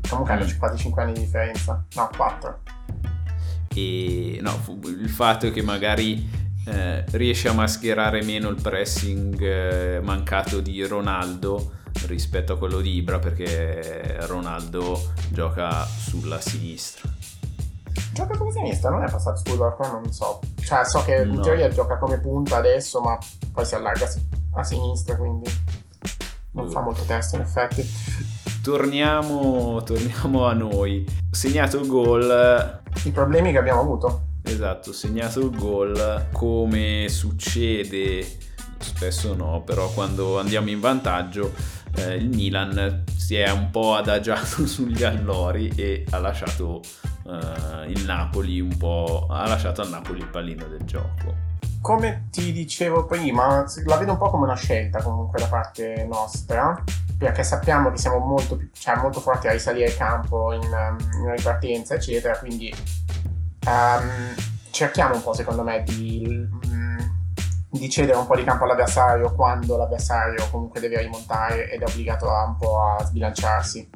[0.09, 0.57] comunque hanno Mm.
[0.57, 2.59] quasi 5 anni di differenza no 4
[3.73, 6.27] e no, il fatto che magari
[6.65, 11.73] eh, riesce a mascherare meno il pressing eh, mancato di Ronaldo
[12.07, 17.09] rispetto a quello di Ibra perché Ronaldo gioca sulla sinistra.
[18.13, 21.41] gioca come sinistra non è passato scusa qua non so cioè so che in No.
[21.41, 23.17] teoria gioca come punta adesso ma
[23.51, 24.07] poi si allarga
[24.53, 25.49] a sinistra quindi
[26.57, 27.87] non fa molto testo in effetti.
[28.61, 31.05] Torniamo, torniamo a noi.
[31.31, 32.81] Segnato il gol.
[33.03, 34.25] I problemi che abbiamo avuto.
[34.41, 38.25] Esatto, segnato il gol come succede.
[38.79, 41.53] Spesso no, però quando andiamo in vantaggio
[41.95, 46.81] eh, il Milan si è un po' adagiato sugli allori e ha lasciato
[47.25, 51.46] eh, il Napoli un po' ha lasciato al Napoli il pallino del gioco.
[51.87, 56.83] Come ti dicevo prima, la vedo un po' come una scelta comunque da parte nostra,
[57.17, 61.33] perché sappiamo che siamo molto, cioè, molto forti a risalire il campo in, um, in
[61.33, 62.75] ripartenza, eccetera, quindi
[63.67, 64.35] um,
[64.69, 66.99] cerchiamo un po', secondo me, di, mm,
[67.69, 72.29] di cedere un po' di campo all'avversario quando l'avversario comunque deve rimontare ed è obbligato
[72.29, 73.89] a, un po' a sbilanciarsi.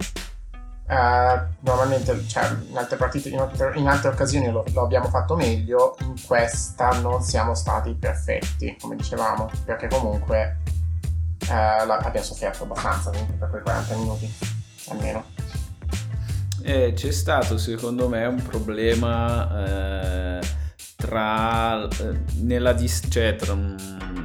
[0.92, 5.38] Uh, normalmente cioè, in altre partite in altre, in altre occasioni lo, lo, abbiamo fatto
[5.38, 10.58] meglio in questa non siamo stati perfetti come dicevamo perché comunque
[11.48, 14.34] uh, abbiamo sofferto abbastanza per quei 40 minuti
[14.90, 15.24] almeno.
[16.64, 20.48] Eh, c'è stato secondo me un problema eh,
[20.98, 23.54] tra, eh, nella dis- cioè, tra,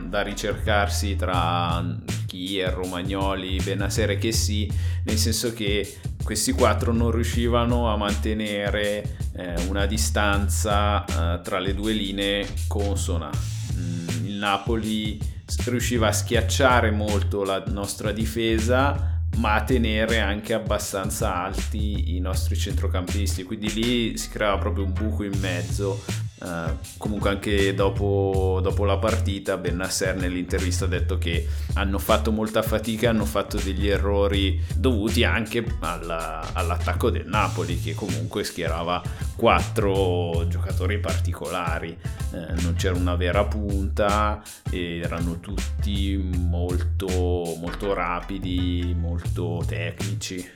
[0.08, 1.84] da ricercarsi tra
[2.26, 4.70] Kier, Romagnoli, Benasere che sì,
[5.04, 11.74] nel senso che questi quattro non riuscivano a mantenere eh, una distanza eh, tra le
[11.74, 13.30] due linee consona.
[13.74, 15.18] Mm, il Napoli
[15.66, 22.56] riusciva a schiacciare molto la nostra difesa ma a tenere anche abbastanza alti i nostri
[22.56, 26.02] centrocampisti quindi lì si creava proprio un buco in mezzo
[26.38, 32.30] Uh, comunque anche dopo, dopo, la partita Ben Nasser nell'intervista ha detto che hanno fatto
[32.30, 39.02] molta fatica, hanno fatto degli errori dovuti anche alla, all'attacco del Napoli che comunque schierava
[39.34, 41.96] quattro giocatori particolari,
[42.32, 50.52] uh, non c'era una vera punta, erano tutti molto, molto rapidi, molto tecnici.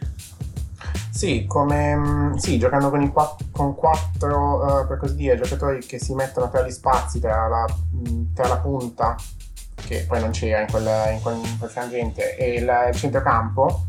[1.11, 3.13] Sì, come, mm, sì, giocando con, i
[3.51, 7.67] con quattro uh, per così dire, giocatori che si mettono tra gli spazi, tra la,
[7.95, 9.17] mm, tra la punta,
[9.75, 13.87] che poi non c'era in quel, in quel, in quel frangente, e il, il centrocampo,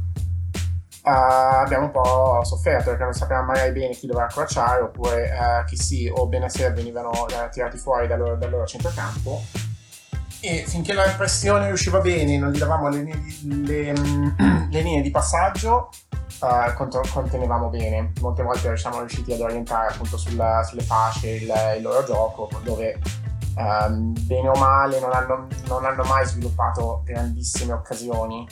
[1.04, 5.66] uh, abbiamo un po' sofferto perché non sapevamo magari bene chi doveva accrociare, oppure uh,
[5.66, 7.12] chi sì o Benasser venivano
[7.52, 9.42] tirati fuori dal loro, dal loro centrocampo.
[10.44, 13.04] E finché la pressione riusciva bene, non gli davamo le,
[13.44, 13.94] le, le
[14.82, 15.92] linee di passaggio,
[16.40, 16.74] uh,
[17.12, 18.12] contenevamo bene.
[18.22, 23.00] Molte volte siamo riusciti ad orientare appunto sulla, sulle fasce il, il, loro gioco, dove
[23.56, 28.48] um, bene o male non hanno, non hanno, mai sviluppato grandissime occasioni.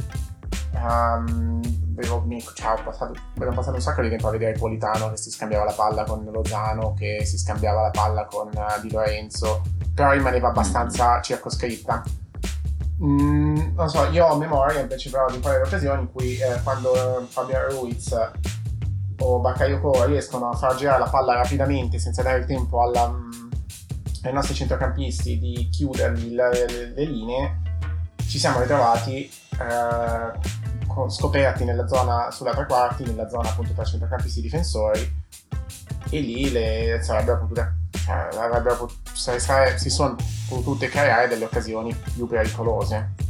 [0.73, 1.61] Um,
[1.97, 5.65] avevo, cioè, passato, abbiamo passato un sacco di tempo a vedere Politano che si scambiava
[5.65, 9.61] la palla con Lozano, che si scambiava la palla con uh, Di Lorenzo,
[9.93, 12.03] però rimaneva abbastanza circoscritta.
[13.01, 16.37] Mm, non so, io ho memoria invece però di un paio di occasioni in cui
[16.37, 18.13] eh, quando Fabio Ruiz
[19.19, 23.51] o Bakayoko riescono a far girare la palla rapidamente senza dare il tempo alla, mm,
[24.23, 27.61] ai nostri centrocampisti di chiudergli le, le, le linee,
[28.27, 30.67] ci siamo ritrovati eh,
[31.07, 35.17] scoperti nella zona sulla tre quarti, nella zona appunto tra centrocampisti e difensori
[36.09, 37.78] e lì le sarebbero potute
[39.13, 40.15] cioè, si sono
[40.47, 43.27] potute creare delle occasioni più pericolose.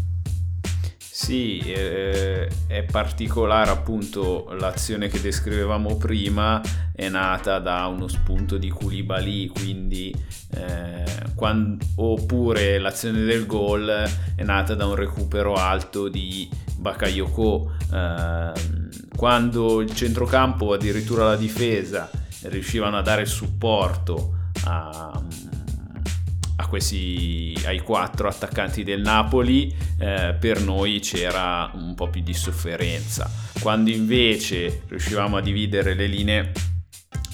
[0.97, 6.61] Sì, eh, è particolare appunto l'azione che descrivevamo prima,
[6.95, 10.15] è nata da uno spunto di Koulibaly, quindi
[10.55, 11.03] eh,
[11.35, 13.89] quando, oppure l'azione del gol
[14.35, 17.73] è nata da un recupero alto di Bakayoko.
[17.91, 18.51] Eh,
[19.13, 22.09] quando il centrocampo, addirittura la difesa,
[22.43, 25.21] riuscivano a dare supporto a,
[26.55, 32.33] a questi, ai quattro attaccanti del Napoli, eh, per noi c'era un po' più di
[32.33, 33.29] sofferenza.
[33.61, 36.51] Quando invece riuscivamo a dividere le linee,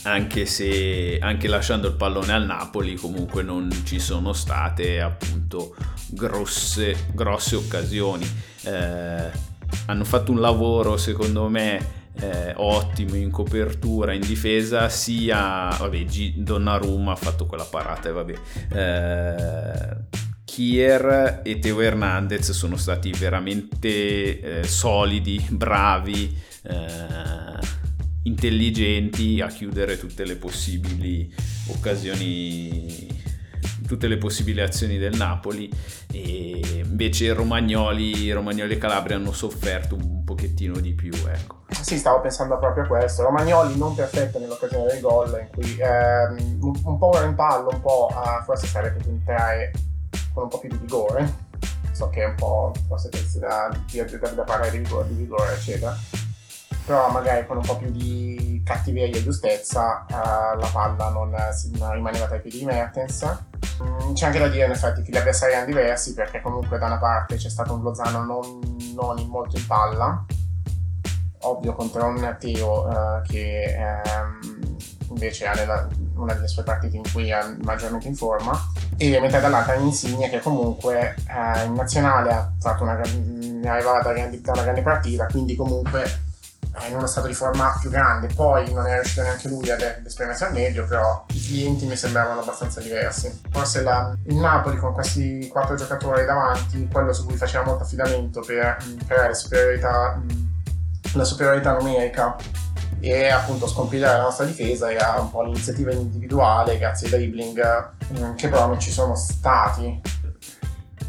[0.03, 5.75] anche se anche lasciando il pallone al Napoli, comunque non ci sono state appunto
[6.09, 8.25] grosse, grosse occasioni.
[8.63, 9.53] Eh,
[9.87, 16.37] hanno fatto un lavoro, secondo me, eh, ottimo in copertura, in difesa, sia vabbè, G-
[16.37, 18.33] Donnarumma ha fatto quella parata e vabbè.
[18.73, 27.83] Eh, Kier e Teo Hernandez sono stati veramente eh, solidi, bravi, eh,
[28.23, 31.33] intelligenti a chiudere tutte le possibili
[31.67, 33.07] occasioni
[33.87, 35.69] tutte le possibili azioni del Napoli
[36.11, 41.63] e invece Romagnoli, Romagnoli e Calabria hanno sofferto un pochettino di più ecco.
[41.69, 43.23] Sì, stavo pensando proprio a questo.
[43.23, 47.69] Romagnoli non perfetto nell'occasione del gol, in cui ehm, un, un, po' ora in pallo,
[47.71, 49.71] un po' uh, forse sarebbe potuto entrare
[50.33, 51.43] con un po' più di vigore.
[51.91, 55.95] So che è un po' forse da, da, da parlare di vigore, di vigore, eccetera.
[56.85, 61.35] Però magari con un po' più di cattiveria e giustezza uh, la palla non,
[61.77, 63.43] non rimaneva tra i piedi di Mertens.
[63.81, 66.85] Mm, c'è anche da dire in effetti che gli avversari erano diversi perché comunque da
[66.85, 68.59] una parte c'è stato un Lozano non,
[68.93, 70.25] non in molto in palla,
[71.41, 74.77] ovvio contro un Teo uh, che um,
[75.09, 78.57] invece ha nella, una delle sue partite in cui è maggiormente in forma.
[78.97, 84.51] E mentre dall'altra Insigne che comunque uh, in nazionale ha fatto una, è arrivata da
[84.51, 86.24] una grande partita quindi comunque
[86.87, 88.27] in uno stato di forma più grande.
[88.33, 92.41] Poi non è riuscito neanche lui ad esprimersi al meglio, però i clienti mi sembravano
[92.41, 93.41] abbastanza diversi.
[93.49, 98.41] Forse la, il Napoli con questi quattro giocatori davanti, quello su cui faceva molto affidamento
[98.41, 100.21] per creare superiorità,
[101.13, 102.35] la superiorità numerica
[102.99, 108.35] e appunto scompilare la nostra difesa era un po' l'iniziativa individuale grazie ai dribbling mm,
[108.35, 110.01] che però non ci sono stati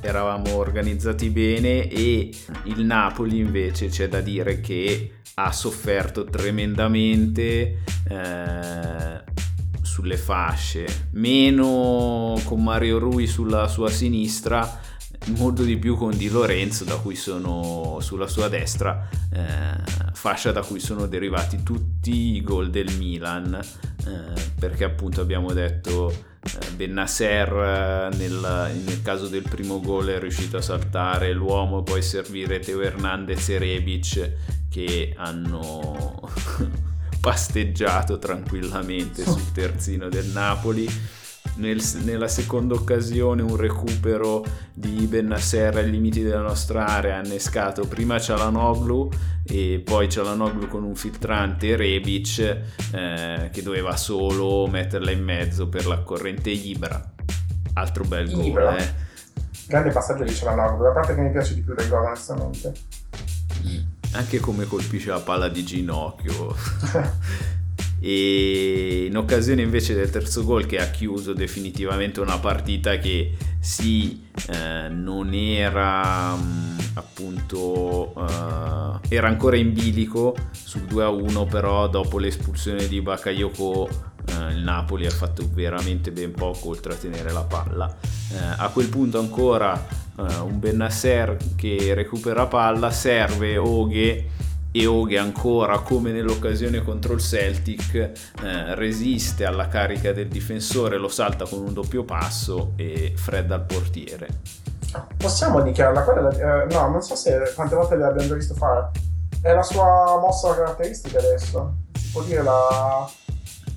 [0.01, 2.31] eravamo organizzati bene e
[2.65, 9.23] il Napoli invece c'è da dire che ha sofferto tremendamente eh,
[9.83, 14.81] sulle fasce, meno con Mario Rui sulla sua sinistra,
[15.37, 20.63] molto di più con Di Lorenzo da cui sono sulla sua destra, eh, fascia da
[20.63, 23.61] cui sono derivati tutti i gol del Milan,
[24.07, 30.19] eh, perché appunto abbiamo detto eh, Bennasser eh, nel, nel, caso del primo gol è
[30.19, 34.33] riuscito a saltare l'uomo e poi servire Teo Hernandez e Rebic
[34.69, 36.21] che hanno
[37.21, 40.89] pasteggiato tranquillamente sul terzino del Napoli.
[41.57, 47.87] Nel, nella seconda occasione un recupero di Bennasser ai limiti della nostra area ha innescato
[47.87, 49.11] prima Cialanoglu
[49.43, 52.39] e poi Cialanoglu con un filtrante Rebic
[52.93, 57.15] eh, che doveva solo metterla in mezzo per la corrente Ibra.
[57.73, 58.95] Altro bel gol eh.
[59.67, 62.73] grande passaggio di Cialanoglu la parte che mi piace di più del gol onestamente.
[63.67, 66.57] Mm anche come colpisce la palla di ginocchio.
[67.99, 74.27] e in occasione invece del terzo gol che ha chiuso definitivamente una partita che sì
[74.49, 81.89] eh, non era mm, appunto eh, era ancora in bilico sul 2 a 1 però
[81.89, 83.89] dopo l'espulsione di Bakayoko
[84.27, 87.95] eh, il Napoli ha fatto veramente ben poco oltre a tenere la palla
[88.33, 89.73] eh, a quel punto ancora
[90.17, 94.31] uh, un Bennasser che recupera palla, serve Oghe
[94.73, 101.09] e Oghe ancora come nell'occasione contro il Celtic eh, resiste alla carica del difensore, lo
[101.09, 104.29] salta con un doppio passo e fredda al portiere.
[105.17, 106.65] Possiamo dichiararla quella?
[106.65, 108.91] Eh, no, non so se quante volte l'abbiamo già visto fare.
[109.41, 111.75] È la sua mossa caratteristica adesso.
[111.95, 113.09] Si può dire la...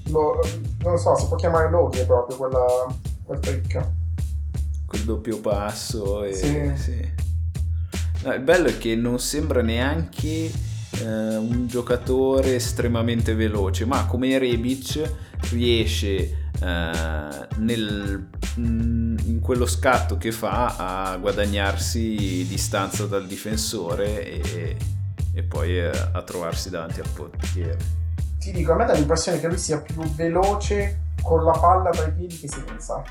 [0.10, 0.39] Lo,
[0.84, 2.65] non so, si può chiamare Loghi proprio quella,
[3.26, 3.88] quel trick
[4.89, 6.24] col doppio passo.
[6.24, 6.72] E, sì.
[6.76, 7.12] Sì.
[8.24, 10.52] No, il bello è che non sembra neanche
[11.02, 15.10] eh, un giocatore estremamente veloce, ma come Rebic
[15.52, 18.28] riesce eh, nel,
[18.60, 24.78] mm, in quello scatto che fa a guadagnarsi distanza dal difensore e,
[25.34, 27.98] e poi eh, a trovarsi davanti al portiere.
[28.39, 32.08] Ti dico, a me dà l'impressione che lui sia più veloce con la palla tra
[32.08, 33.04] i piedi che senza.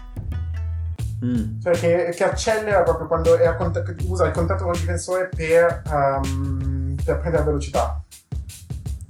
[1.24, 1.60] Mm.
[1.60, 6.94] Cioè che, che, accelera proprio quando contatto, usa il contatto con il difensore per, um,
[7.04, 8.02] per prendere velocità.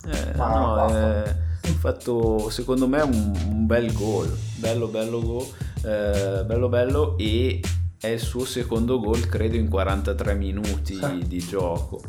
[0.07, 1.37] Eh, Ma no, è
[1.79, 5.47] fatto secondo me un, un bel gol, bello bello gol,
[5.85, 7.61] eh, bello bello e
[8.01, 12.01] è il suo secondo gol credo in 43 minuti di gioco.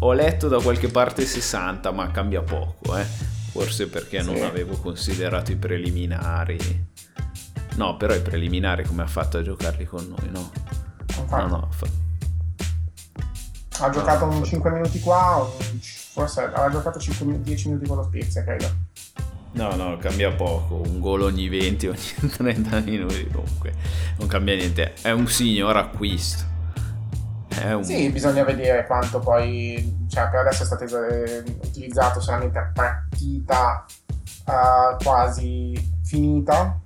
[0.00, 3.32] Ho letto da qualche parte 60 ma cambia poco, eh?
[3.54, 4.32] forse perché sì.
[4.32, 6.58] non avevo considerato i preliminari.
[7.76, 10.50] No, però è preliminare come ha fatto a giocarli con noi, no?
[11.30, 11.68] No, no.
[11.70, 11.86] Fa...
[13.78, 14.76] Ha giocato no, 5 fa...
[14.76, 18.66] minuti qua, forse ha giocato 5, 10 minuti con lo Spezia, credo.
[19.52, 23.72] No, no, cambia poco, un gol ogni 20, ogni 30 minuti comunque,
[24.18, 26.53] non cambia niente, è un signor acquisto.
[27.62, 27.84] Un...
[27.84, 30.84] Sì, bisogna vedere quanto poi, cioè per adesso è stato
[31.62, 33.84] utilizzato solamente a partita
[34.46, 35.72] uh, quasi
[36.04, 36.80] finita,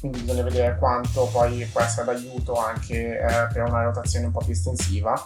[0.00, 4.40] quindi bisogna vedere quanto poi può essere d'aiuto anche eh, per una rotazione un po'
[4.40, 5.24] più estensiva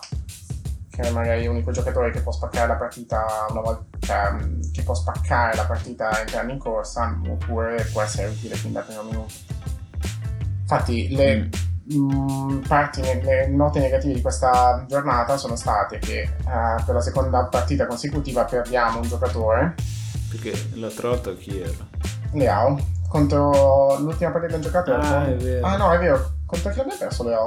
[0.90, 4.34] che magari è l'unico giocatore che può spaccare la partita una volta cioè,
[4.72, 9.02] che può spaccare la partita entrando in corsa oppure può essere utile fin dal primo
[9.02, 9.32] minuto
[10.60, 11.50] infatti le mm.
[11.86, 17.44] Mh, parti le note negative di questa giornata sono state che uh, per la seconda
[17.46, 19.74] partita consecutiva perdiamo un giocatore
[20.28, 21.86] perché l'altra volta chi era?
[22.32, 24.98] Leao contro l'ultima partita giocata.
[24.98, 25.66] Ah, è vero.
[25.66, 26.32] Ah, no, è vero.
[26.44, 27.46] Contro chi abbiamo perso Leo?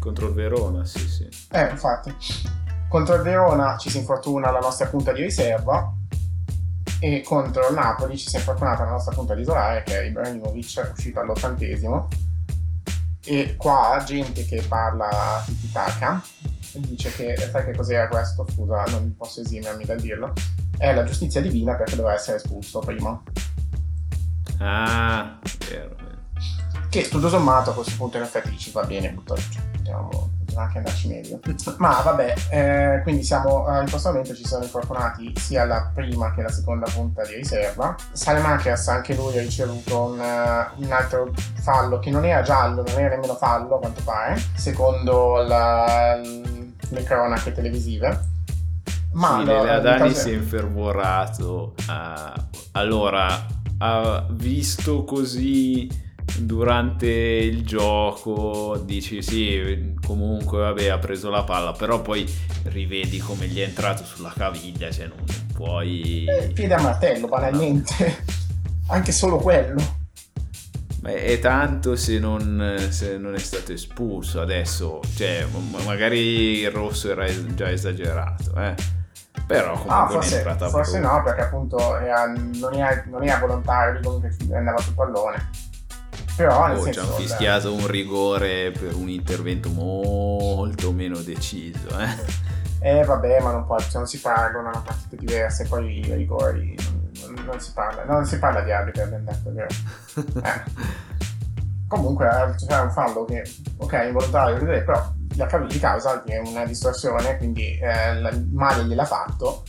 [0.00, 1.28] Contro il Verona, sì, sì.
[1.50, 2.14] Eh, infatti.
[2.88, 5.92] Contro il Verona ci si infortuna la nostra punta di riserva
[7.00, 10.90] e contro il Napoli ci si è infortunata la nostra punta titolare che è Ibrahimovic
[10.92, 12.08] uscito all'ottantesimo
[13.28, 16.22] e qua gente che parla tiki-taka
[16.72, 18.46] dice che sai che cos'era questo?
[18.50, 20.32] Scusa non posso esimermi dal dirlo.
[20.76, 23.20] È la giustizia divina perché doveva essere espulso prima.
[24.58, 25.96] Ah, vero,
[26.88, 30.30] Che tutto sommato a questo punto in effetti ci va bene, buttare, cioè, potremmo,
[30.60, 31.40] anche andarci meglio.
[31.78, 36.32] Ma vabbè, eh, quindi siamo eh, in questo momento ci sono infortunati sia la prima
[36.34, 37.94] che la seconda punta di riserva.
[38.12, 42.98] Salemakers anche lui ha ricevuto un, uh, un, altro fallo che non era giallo, non
[42.98, 48.36] era nemmeno fallo a quanto pare, secondo la, le cronache televisive
[49.12, 51.74] Ma sì, no, Adani si è infervorato.
[51.88, 53.46] eh, allora,
[53.78, 56.06] ha visto così
[56.40, 62.26] durante il gioco, dici sì, comunque vabbè ha preso la palla, però poi
[62.64, 65.24] rivedi come gli è entrato sulla caviglia, cioè non
[65.54, 66.24] puoi...
[66.26, 68.24] Eh, piede a martello, banalmente.
[68.88, 69.96] Anche solo quello.
[71.02, 76.70] Ma è tanto se non, se non è stato espulso adesso, cioè ma- magari il
[76.72, 77.24] rosso era
[77.54, 78.74] già esagerato, eh.
[79.46, 81.16] Però comunque Ah, è forse, entrata forse brutta.
[81.16, 85.48] no, perché appunto era- non, era, non era volontario, comunque andava sul pallone.
[86.38, 87.00] Però nel Oh, ci senso...
[87.00, 92.46] hanno fischiato un rigore per un intervento molto meno deciso, eh.
[93.00, 96.76] Eh vabbè, ma non, può, cioè, non si paragonano partite diverse, poi i rigori
[97.26, 99.66] non, non- si parla, non si parla di arbitri abbiamo detto, vero?
[100.48, 100.96] Eh.
[101.88, 103.42] Comunque eh, c'era un fallo che,
[103.78, 109.04] ok, è involontario, però la di causa è una distorsione, quindi eh, il male gliel'ha
[109.06, 109.64] fatto.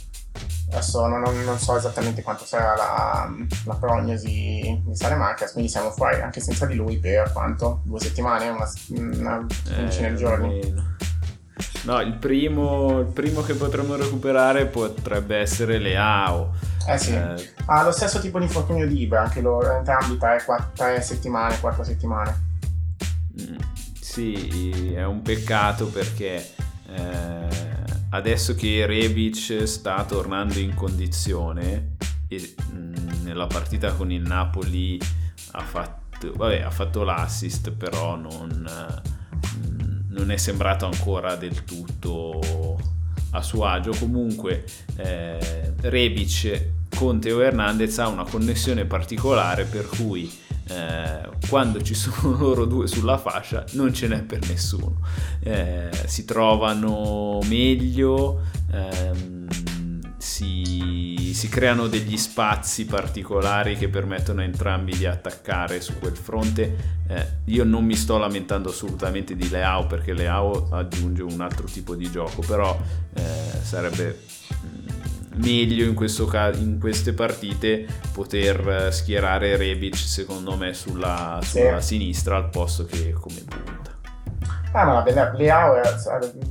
[0.71, 3.29] Adesso non, non- so esattamente quanto sarà la,
[3.65, 7.81] la prognosi di Salemakers, quindi siamo fuori anche senza di lui per quanto?
[7.83, 10.59] Due settimane, una, una quindicina Eh, di giorni.
[10.61, 10.87] almeno.
[11.83, 16.53] No, il primo, il primo che potremmo recuperare potrebbe essere Leao.
[16.87, 17.13] Eh sì.
[17.15, 21.83] Eh, Ha lo stesso tipo di infortunio di Ibra, anche loro, entrambi 3, settimane, 4
[21.83, 22.47] settimane.
[23.41, 23.55] Mm,
[23.99, 26.51] Sì, è un peccato perché
[26.89, 27.47] eh,
[28.09, 31.95] adesso che Rebic sta tornando in condizione
[32.27, 34.99] e mm, nella partita con il Napoli
[35.51, 38.67] ha fatto, vabbè, ha fatto l'assist, però non,
[39.57, 42.79] mm, non è sembrato ancora del tutto
[43.31, 43.91] a suo agio.
[43.97, 44.65] Comunque
[44.97, 50.31] eh, Rebic con Teo Hernandez ha una connessione particolare per cui
[50.69, 54.99] eh, quando ci sono loro due sulla fascia non ce n'è per nessuno.
[55.41, 58.41] Eh, si trovano meglio,
[58.71, 59.47] ehm,
[60.17, 66.97] si, si creano degli spazi particolari che permettono a entrambi di attaccare su quel fronte.
[67.07, 71.95] Eh, io non mi sto lamentando assolutamente di Leao perché Leao aggiunge un altro tipo
[71.95, 72.79] di gioco, però
[73.15, 73.21] eh,
[73.63, 74.37] sarebbe
[75.39, 81.59] meglio in, questo ca- in queste partite poter eh, schierare Rebic secondo me sulla, Sì.
[81.59, 83.97] sulla sinistra al posto che come punta.
[84.71, 85.97] Ah, ma vabbè, Leao era-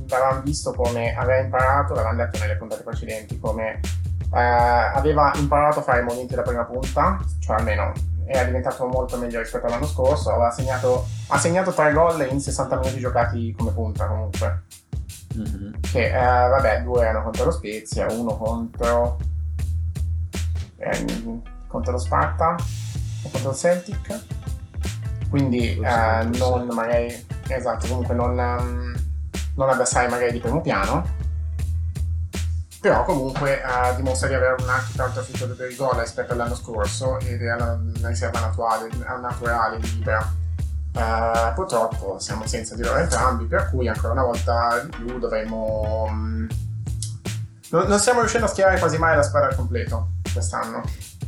[0.09, 3.79] l'avevamo visto come aveva imparato, l'avevamo detto nelle puntate precedenti, come
[4.33, 7.93] eh, aveva imparato a fare i movimenti da prima punta, cioè almeno
[8.27, 12.77] era diventato molto meglio rispetto all'anno scorso, aveva segnato, ha segnato 3 gol in 60
[12.77, 14.63] minuti giocati come punta comunque.
[15.39, 15.79] Mhm.
[15.79, 19.17] Che eh, vabbè, due erano contro lo Spezia, uno contro,
[20.77, 22.55] ehm, contro lo Sparta
[23.23, 24.23] e contro il Celtic.
[25.29, 28.95] Quindi eh, non magari, esatto, comunque non, ehm,
[29.55, 31.27] non avversari magari di primo piano.
[32.81, 37.19] Però comunque eh, dimostra di avere un altro filtro per i gol rispetto all'anno scorso
[37.19, 38.89] ed è una, una riserva naturale,
[39.21, 40.38] naturale libera.
[40.99, 46.07] Eh, purtroppo siamo senza di loro entrambi, per cui ancora una volta di più dovremmo.
[46.11, 46.49] mm,
[47.69, 50.83] non, non stiamo riuscendo a schierare quasi mai la squadra al completo quest'anno.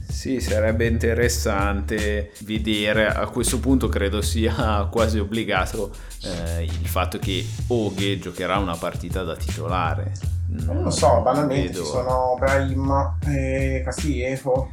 [0.10, 5.92] Sì, sarebbe interessante vedere, a questo punto credo sia quasi obbligato
[6.24, 10.12] eh, il fatto che Oghe giocherà una partita da titolare.
[10.48, 14.70] Non lo so, banalmente vedo- ci sono Brahim e Castillejo,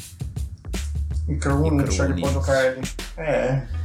[1.29, 2.81] il Krunic che può giocare.
[3.15, 3.78] Eh,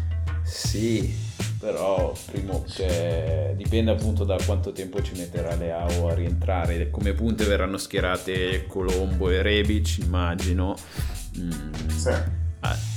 [0.43, 1.13] Sì,
[1.59, 6.89] però primo, cioè, dipende appunto da quanto tempo ci metterà Leao a rientrare.
[6.89, 10.75] Come punte verranno schierate Colombo e Rebic, immagino.
[11.37, 12.11] Mm, sì.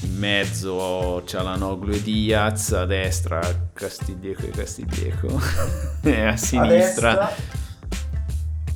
[0.02, 3.40] In mezzo Cialanoglu e Diaz, a destra
[3.72, 5.40] Castiglieco e Castiglieco,
[6.02, 7.32] e a A sinistra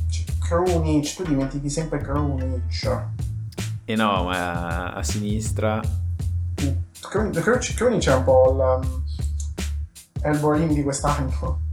[0.08, 3.04] c'è Krunic, tu dimentichi sempre Krunic.
[3.84, 5.80] e no, ma a sinistra
[7.00, 11.68] Krunic, Krunic- Krunic è un po' il, um, Borini di quest'anno.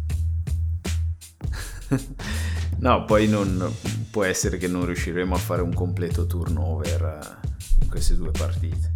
[2.80, 3.74] No, poi non,
[4.12, 7.48] può essere che non riusciremo a fare un completo turnover eh,
[7.82, 8.94] in queste due partite.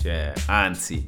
[0.00, 1.06] Cioè, anzi,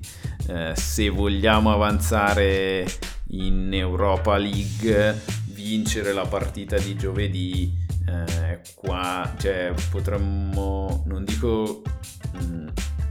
[0.48, 2.84] eh, se vogliamo avanzare
[3.28, 7.72] in Europa League, vincere la partita di giovedì,
[8.06, 11.82] eh, qua, cioè, potremmo, non dico
[12.32, 12.66] mh,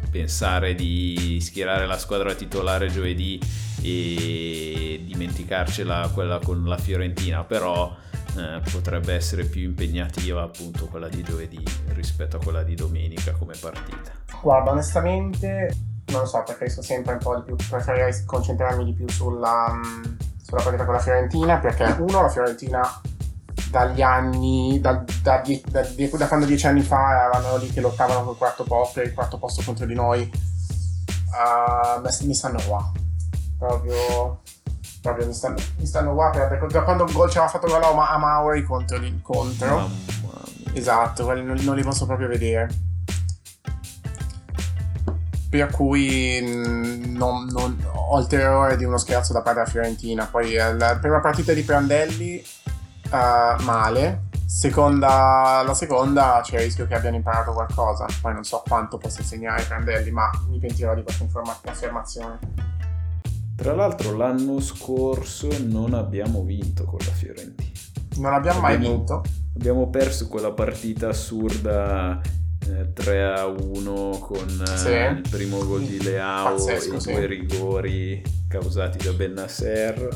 [0.09, 3.39] pensare di schierare la squadra titolare giovedì
[3.81, 7.95] e dimenticarcela quella con la Fiorentina, però
[8.37, 13.53] eh, potrebbe essere più impegnativa appunto quella di giovedì rispetto a quella di domenica come
[13.59, 14.11] partita.
[14.41, 15.75] Guarda, onestamente,
[16.07, 20.03] non so, preferisco sempre un po' di più, preferirei concentrarmi di più sulla, mm,
[20.41, 23.01] sulla partita con la Fiorentina, perché uno, la Fiorentina
[23.69, 28.37] dagli anni, da, da, da da quando dieci anni fa erano lì che lottavano col
[28.37, 32.91] quarto posto, il quarto posto contro di noi, uh, mi stanno qua.
[33.57, 34.41] Proprio,
[35.01, 37.83] proprio mi, stanno, mi stanno qua perché da quando il gol ci aveva fatto gol
[37.83, 39.67] a Mauri contro l'incontro.
[39.67, 39.89] Mamma.
[40.73, 42.69] Esatto, quelli non, non li posso proprio vedere.
[45.49, 50.25] Per cui mm, non, non- ho il terrore di uno scherzo da parte della Fiorentina.
[50.25, 52.43] Poi eh, la prima partita di Prandelli,
[53.11, 54.27] eh, male.
[54.45, 58.05] Seconda, la seconda c'è il rischio che abbiano imparato qualcosa.
[58.21, 62.39] Poi non so quanto possa insegnare Prandelli, ma mi pentirò di questa informa- affermazione.
[63.55, 67.69] Tra l'altro l'anno scorso non abbiamo vinto con la Fiorentina.
[68.17, 69.23] Non abbiamo mai Abbiamo- vinto.
[69.55, 72.19] Abbiamo perso quella partita assurda
[72.67, 74.89] eh, 3 a 1 con eh, Sì.
[74.91, 77.11] il primo gol di Leao Pazzesco, e sì.
[77.11, 80.07] due rigori causati da Bennasser.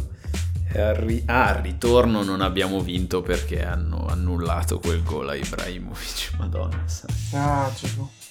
[0.82, 6.84] Al, ah, ritorno non abbiamo vinto perché hanno annullato quel gol a Ibrahimovic, madonna.
[7.34, 7.72] Ah.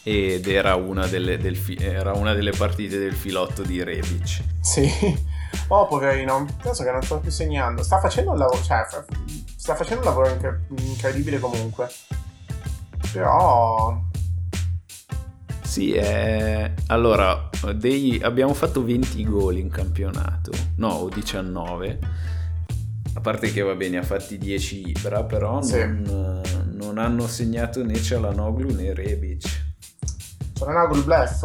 [0.05, 4.43] Ed era una delle, del fi- era una delle partite del filotto di Rebic.
[4.61, 4.91] Sì.
[5.69, 6.47] Oh, poverino.
[6.61, 7.83] Penso che non sto più segnando.
[7.83, 8.61] Sta facendo un lavoro.
[8.63, 8.85] Cioè,
[9.57, 11.89] sta facendo un lavoro incre- incredibile comunque.
[13.13, 14.01] Però.
[15.63, 21.99] Sì, eh, allora dei- abbiamo fatto 20 gol in campionato, no, o 19.
[23.15, 25.79] A parte che va bene, ha fatti 10 Ibra, però Sì.
[25.79, 29.61] non, eh, non hanno segnato né Cialanoglu né Rebic.
[30.67, 31.45] Nagul bluff?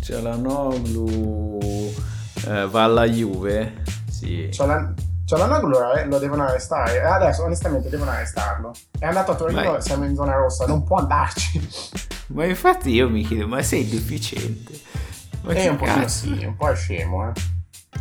[0.00, 1.92] Cialanoglu
[2.48, 4.48] eh, va alla Juve, sì.
[4.50, 4.92] C'è la,
[5.24, 5.70] c'è la Nagul
[6.08, 6.96] lo, devono arrestare.
[6.96, 8.72] Eh, Adesso, onestamente, devono arrestarlo.
[8.98, 9.82] È andato a Torino, Vai.
[9.82, 10.66] siamo in zona rossa.
[10.66, 11.68] Non può andarci.
[12.28, 14.72] Ma infatti io mi chiedo, ma sei deficiente?
[15.42, 16.08] Ma È che un cazzo?
[16.34, 17.32] sì, un po' è scemo, eh.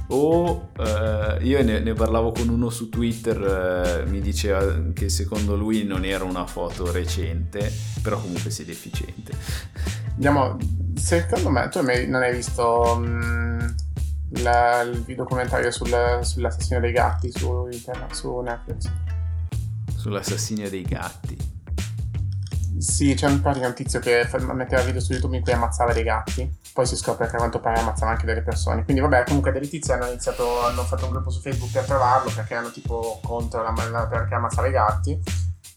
[0.08, 5.56] O eh, io ne, ne parlavo con uno su Twitter, eh, mi diceva che secondo
[5.56, 9.32] lui non era una foto recente, però comunque sei deficiente.
[10.16, 10.58] Andiamo.
[10.96, 13.60] Secondo me, tu non hai visto mm,
[14.44, 17.68] la- il documentario sul- sull'assassino dei gatti su,
[18.12, 18.92] su Netflix?
[19.96, 21.36] Sull'assassinio dei gatti.
[22.78, 26.04] Sì, c'è un, pratica un tizio che metteva video su YouTube in cui ammazzava dei
[26.04, 26.50] gatti.
[26.74, 28.84] Poi si scopre che a quanto pare ammazzava anche delle persone.
[28.84, 32.32] Quindi, vabbè, comunque delle tizie hanno iniziato, hanno fatto un gruppo su Facebook per trovarlo
[32.34, 35.20] perché erano tipo contro la, la- perché ammazzava i gatti.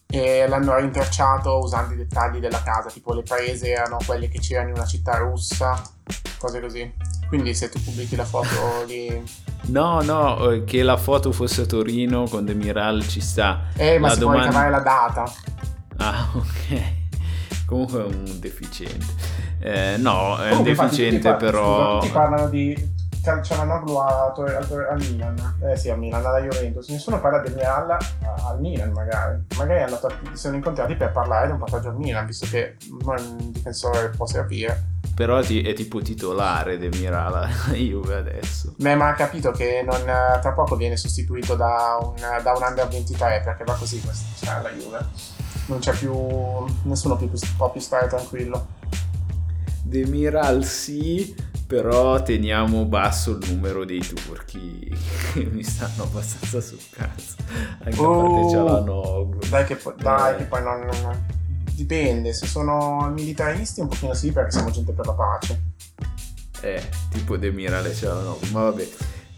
[0.09, 4.69] E l'hanno rintracciato usando i dettagli della casa, tipo le prese erano quelle che c'erano
[4.69, 5.81] in una città russa,
[6.37, 6.93] cose così.
[7.27, 8.47] Quindi se tu pubblichi la foto
[8.87, 9.21] lì...
[9.67, 13.63] No, no, eh, che la foto fosse a Torino con Demiral ci sta.
[13.75, 15.31] Eh, ma La si può domanda- ricavare la data.
[15.97, 16.81] Ah, ok.
[17.65, 19.05] Comunque è un deficiente.
[19.59, 21.99] Eh, no, è un infatti, deficiente par- però...
[21.99, 25.55] tutti parlano di Calcianoglu a Tor- al Milan.
[25.69, 26.87] Eh sì, al Milan, alla Juventus.
[26.87, 27.99] Nessuno parla del Milan a-
[28.47, 29.41] al Milan, magari.
[29.57, 32.77] Magari andato a- si sono incontrati per parlare di un passaggio al Milan, visto che
[33.05, 34.95] un difensore può servire.
[35.13, 38.75] Però è tipo titolare Demiral a Juve adesso.
[38.77, 40.05] Beh, ma ha capito che non-
[40.39, 44.61] tra poco viene sostituito da un, da un under 23 perché va così questa, cioè,
[44.61, 45.35] la Juve.
[45.67, 46.13] Non c'è più.
[46.83, 48.67] Nessuno più, può più stare tranquillo.
[49.83, 51.33] Demiral sì,
[51.65, 54.89] però teniamo basso il numero dei turchi
[55.33, 57.35] che mi stanno abbastanza sul cazzo.
[57.83, 58.21] Anche a Oh.
[58.33, 59.39] parte Cialanoglu.
[59.49, 60.37] Dai, che poi, dai, Eh.
[60.37, 61.35] che poi non, non-
[61.77, 65.61] Dipende, se sono militaristi un pochino sì perché siamo gente per la pace.
[66.61, 68.47] Eh, tipo Demiral e Cialanoglu.
[68.51, 68.87] Ma vabbè,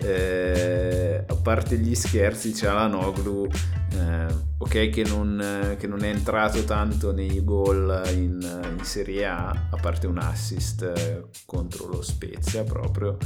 [0.02, 3.48] eh, a parte gli scherzi, Cialanoglu,
[3.94, 4.26] eh,
[4.58, 8.40] ok che non, che non è entrato tanto nei gol in,
[8.78, 13.18] in Serie A, a parte un assist eh, contro lo Spezia proprio,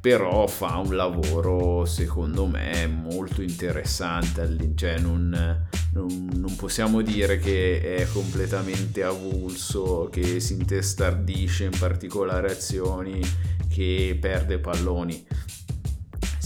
[0.00, 7.96] però fa un lavoro secondo me molto interessante, cioè non, non- non possiamo dire che
[7.96, 13.20] è completamente avulso, che si intestardisce in particolari azioni,
[13.68, 15.26] che perde palloni.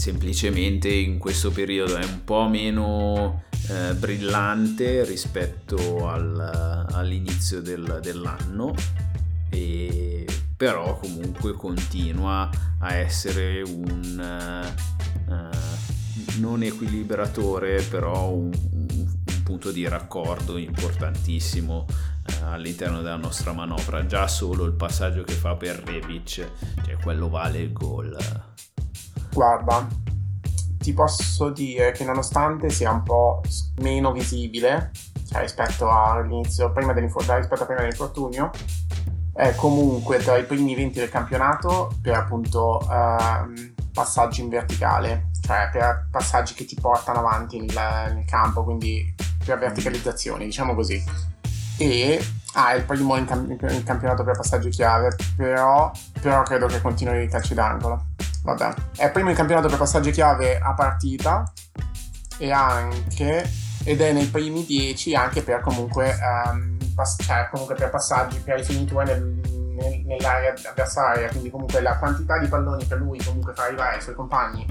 [0.01, 8.73] Semplicemente in questo periodo è un po' meno eh, brillante rispetto al- all'inizio del- dell'anno,
[9.51, 10.25] e-
[10.57, 12.49] però comunque continua
[12.79, 14.73] a essere un
[15.29, 21.85] eh, non equilibratore, però un, un- un punto di raccordo importantissimo
[22.25, 24.03] eh, all'interno della nostra manovra.
[24.07, 26.49] Già solo il passaggio che fa per Rebic,
[26.83, 28.17] cioè quello vale il gol.
[29.33, 29.87] Guarda,
[30.77, 33.41] ti posso dire che nonostante sia un po'
[33.77, 34.91] meno visibile
[35.31, 38.51] cioè rispetto all'inizio, prima rispetto a prima dell'infortunio,
[39.33, 45.69] è comunque tra i primi 20 del campionato per appunto ehm, passaggi in verticale, cioè
[45.71, 49.15] per passaggi che ti portano avanti nel, nel campo, quindi
[49.45, 51.01] per verticalizzazioni, diciamo così.
[51.77, 52.21] E
[52.55, 56.81] ah, è il primo in, cam- in campionato per passaggio chiave, però, però credo che
[56.81, 58.07] continui i calci d'angolo.
[58.43, 61.51] Vabbè, è primo in campionato per passaggio chiave a partita.
[62.37, 63.49] E anche
[63.83, 68.59] ed è nei primi 10 anche per comunque, um, pass- cioè, comunque per passaggi, per
[68.59, 73.53] i finiture nel, nel, nell'area avversaria, quindi comunque la quantità di palloni che lui comunque
[73.53, 74.65] fa arrivare ai suoi compagni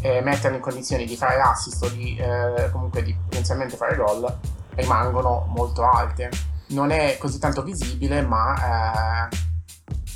[0.00, 4.38] e metterli in condizioni di fare assist o di eh, comunque di potenzialmente fare gol
[4.74, 6.28] rimangono molto alte.
[6.68, 9.36] Non è così tanto visibile, ma, eh,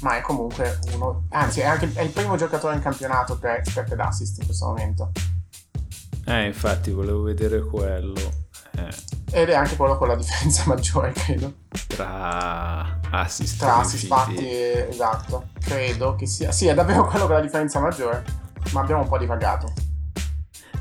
[0.00, 1.26] ma è comunque uno.
[1.30, 5.12] Anzi, è, anche, è il primo giocatore in campionato per expected assist in questo momento.
[6.26, 8.44] Eh, infatti, volevo vedere quello.
[8.76, 8.88] Eh.
[9.30, 11.52] Ed è anche quello con la differenza maggiore, credo.
[11.86, 15.48] Tra assist Tra assist fatti, esatto.
[15.60, 16.52] Credo che sia.
[16.52, 18.24] Sì, è davvero quello con la differenza maggiore.
[18.72, 19.72] Ma abbiamo un po' divagato.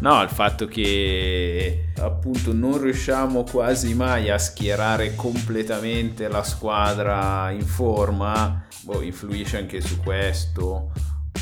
[0.02, 7.66] No, il fatto che appunto non riusciamo quasi mai a schierare completamente la squadra in
[7.66, 10.92] forma, boh, influisce anche su questo.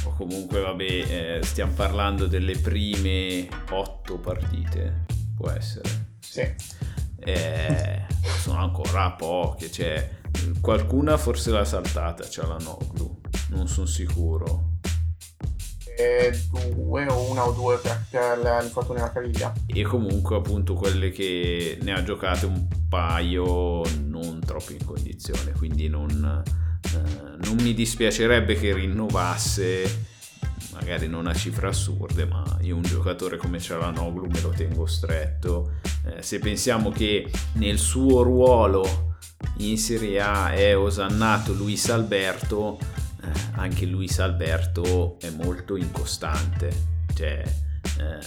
[0.05, 5.89] O comunque, vabbè, eh, stiamo parlando delle prime otto partite, può essere.
[6.19, 6.41] Sì.
[7.19, 8.05] Eh,
[8.39, 10.09] sono ancora poche, cioè
[10.61, 14.72] qualcuna forse l'ha saltata, c'è la Noglu, non sono sicuro
[16.49, 19.53] due o una o due per, per l'infortunio alla caviglia.
[19.65, 25.87] E comunque appunto quelle che ne ha giocate un paio non troppo in condizione, quindi
[25.87, 30.11] non, eh, non mi dispiacerebbe che rinnovasse
[30.73, 35.73] magari non a cifre assurde, ma io un giocatore come Cialanoglu me lo tengo stretto.
[36.05, 39.15] Eh, se pensiamo che nel suo ruolo
[39.57, 42.79] in Serie A è osannato Luis Alberto,
[43.23, 46.71] eh, anche Luis Alberto è molto incostante,
[47.13, 47.43] cioè
[47.99, 48.19] eh,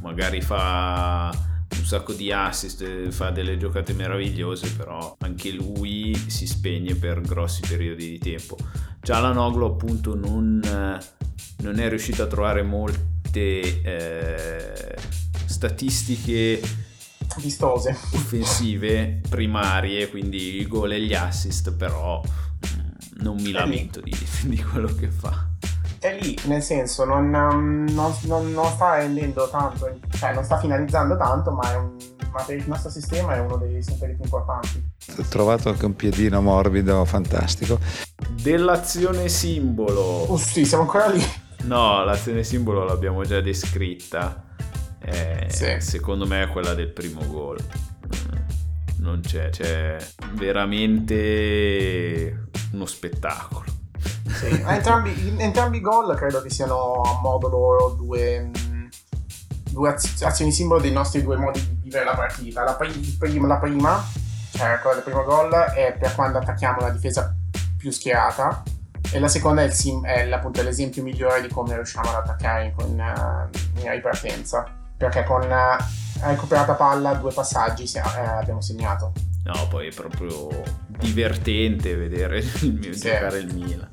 [0.00, 1.30] magari fa
[1.78, 7.62] un sacco di assist, fa delle giocate meravigliose, però anche lui si spegne per grossi
[7.66, 8.56] periodi di tempo.
[9.02, 10.60] Cialanoglu appunto non,
[11.58, 14.96] non è riuscito a trovare molte eh,
[15.46, 16.60] statistiche
[17.38, 22.20] vistose offensive primarie, quindi il gol e gli assist, però
[23.20, 24.14] non mi lamento di,
[24.44, 25.48] di, quello che fa.
[25.98, 31.16] È lì, nel senso, non, non, non, non, sta rendendo tanto, cioè non sta finalizzando
[31.16, 31.96] tanto, ma, un,
[32.32, 34.82] ma per il nostro sistema è uno dei settori più importanti.
[35.18, 37.78] Ho trovato anche un piedino morbido fantastico.
[38.42, 40.00] Dell'azione simbolo.
[40.00, 41.22] Oh sì, siamo ancora lì.
[41.64, 44.44] No, l'azione simbolo l'abbiamo già descritta.
[45.02, 45.76] Eh, sì.
[45.80, 47.58] Secondo me è quella del primo gol
[49.00, 49.96] non c'è, c'è
[50.34, 51.30] veramente
[52.72, 53.64] uno spettacolo.
[54.28, 58.50] Sì, entrambi, entrambi i gol credo che siano a modo loro due,
[59.70, 62.62] due azioni simbolo dei nostri due modi di vivere la partita.
[62.62, 64.04] La, prima, la prima,
[64.52, 67.34] cioè quella del primo gol, è per quando attacchiamo la difesa
[67.76, 68.62] più schierata
[69.12, 73.12] e la seconda è, sim, è appunto l'esempio migliore di come riusciamo ad attaccare in,
[73.82, 74.64] in ripartenza
[74.96, 75.78] perché con eh,
[76.20, 79.12] recuperata palla due passaggi eh, abbiamo segnato.
[79.44, 80.62] No, poi è proprio
[80.98, 83.08] divertente vedere il mio, sì.
[83.08, 83.90] giocare il Milan.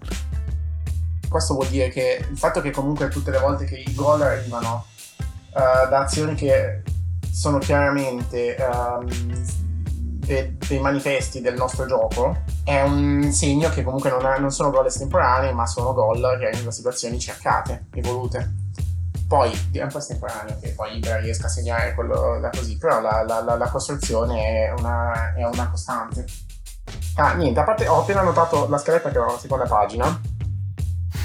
[1.30, 4.86] Questo vuol dire che il fatto che comunque tutte le volte che i gol arrivano
[5.52, 6.84] uh, da azioni che
[7.32, 9.08] sono chiaramente um,
[10.28, 14.72] de- dei manifesti del nostro gioco è un segno che comunque non, è, non sono
[14.72, 18.67] gol estemporanei ma sono gol che arrivano da situazioni cercate e volute
[19.28, 23.02] poi è un po' estemporaneo che poi Ibra riesca a segnare quello da così, però
[23.02, 26.26] la, la, la, la costruzione è una, è una, costante.
[27.16, 30.22] Ah, niente, a parte ho appena notato la scaletta che era la seconda pagina.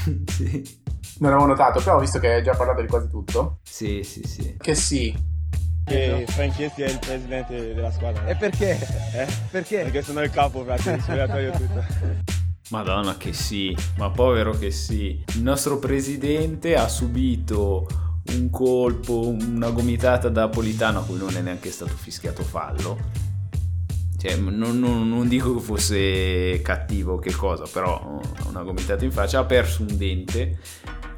[0.26, 0.80] sì.
[1.18, 3.58] Non avevo notato, però ho visto che hai già parlato di quasi tutto.
[3.62, 4.56] Sì, sì, sì.
[4.58, 5.30] Che sì.
[5.84, 8.26] Che Franchetti è il presidente della squadra.
[8.26, 8.70] E perché?
[9.12, 9.28] Eh?
[9.50, 9.82] Perché?
[9.82, 12.30] Perché sono il capo, frate, il tutto.
[12.72, 15.22] Madonna che sì, ma povero che sì.
[15.34, 17.86] Il nostro presidente ha subito
[18.30, 22.98] un colpo, una gomitata da Politano a cui non è neanche stato fischiato fallo.
[24.16, 29.12] Cioè, non, non, non dico che fosse cattivo o che cosa, però una gomitata in
[29.12, 29.40] faccia.
[29.40, 30.58] Ha perso un dente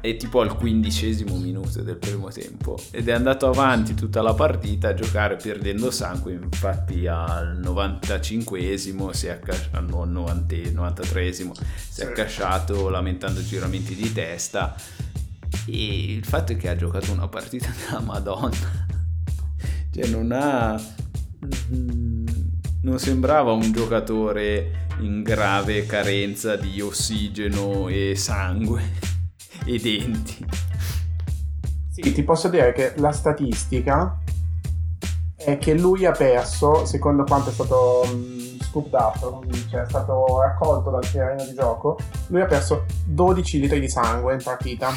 [0.09, 2.77] è tipo al quindicesimo minuto del primo tempo.
[2.91, 9.27] Ed è andato avanti tutta la partita a giocare perdendo sangue infatti al 95esimo si
[9.27, 11.51] è accasciato no, al 90, 93esimo
[11.89, 14.75] si è accasciato lamentando giramenti di testa.
[15.65, 18.85] E il fatto è che ha giocato una partita della madonna.
[19.91, 20.79] Cioè non ha
[21.73, 22.25] mm,
[22.81, 29.14] non sembrava un giocatore in grave carenza di ossigeno e sangue
[29.65, 30.45] e denti.
[31.89, 34.19] Sì, ti posso dire che la statistica
[35.35, 39.85] è che lui ha perso, secondo quanto è stato um, scooped up, come dice, è
[39.87, 41.97] stato raccolto dal terreno di gioco,
[42.27, 44.89] lui ha perso 12 litri di sangue in partita.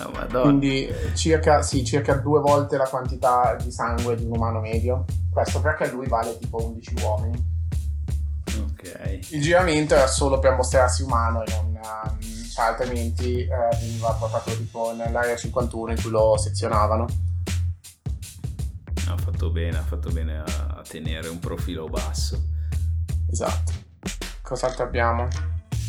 [0.00, 5.04] oh, Quindi circa, sì, circa due volte la quantità di sangue di un umano medio.
[5.30, 7.57] Questo perché lui vale tipo 11 uomini.
[8.78, 9.30] Ok.
[9.30, 12.18] Il giramento era solo per mostrarsi umano e non, um,
[12.54, 17.06] cioè, altrimenti eh, veniva portato tipo nell'area 51 in cui lo sezionavano.
[19.08, 20.44] Ha fatto bene, ha fatto bene a,
[20.76, 22.40] a tenere un profilo basso.
[23.28, 23.72] Esatto.
[24.42, 25.28] Cos'altro abbiamo?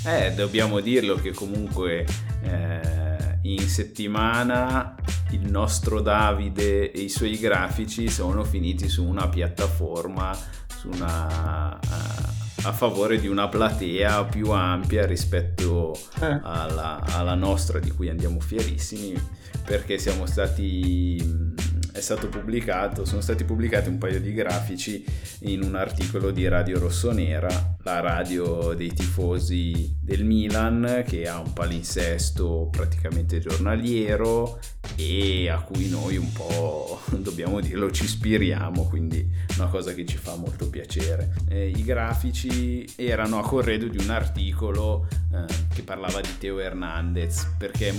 [0.06, 2.06] Eh, dobbiamo dirlo che comunque
[2.42, 4.96] eh, in settimana
[5.32, 10.36] il nostro Davide e i suoi grafici sono finiti su una piattaforma,
[10.68, 16.40] su una, uh, a favore di una platea più ampia rispetto eh.
[16.44, 19.20] alla, alla nostra di cui andiamo fierissimi
[19.66, 25.04] perché siamo stati è stato pubblicato, sono stati pubblicati un paio di grafici
[25.42, 31.52] in un articolo di Radio Rossonera, la radio dei tifosi del Milan, che ha un
[31.52, 34.60] palinsesto praticamente giornaliero
[34.96, 37.02] e a cui noi un po',
[37.40, 39.26] dobbiamo dirlo, ci ispiriamo, quindi
[39.56, 41.36] una cosa che ci fa molto piacere.
[41.48, 47.54] Eh, I grafici erano a corredo di un articolo eh, che parlava di Teo Hernandez,
[47.58, 47.94] perché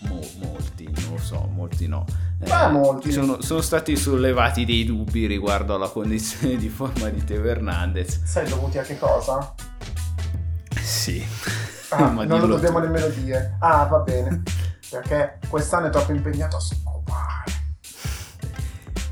[0.00, 2.04] mo- molti, non lo so, molti no.
[2.40, 3.10] Eh, molti.
[3.10, 8.22] Sono, sono, stati sollevati dei dubbi riguardo alla condizione di forma di Teo Hernandez.
[8.22, 9.54] Sai dovuti a che cosa?
[10.78, 11.24] Sì.
[11.88, 12.84] Ah, non lo dobbiamo tu.
[12.84, 13.56] nemmeno dire.
[13.60, 14.42] Ah, va bene.
[14.90, 16.95] Perché quest'anno è troppo impegnato a scopare.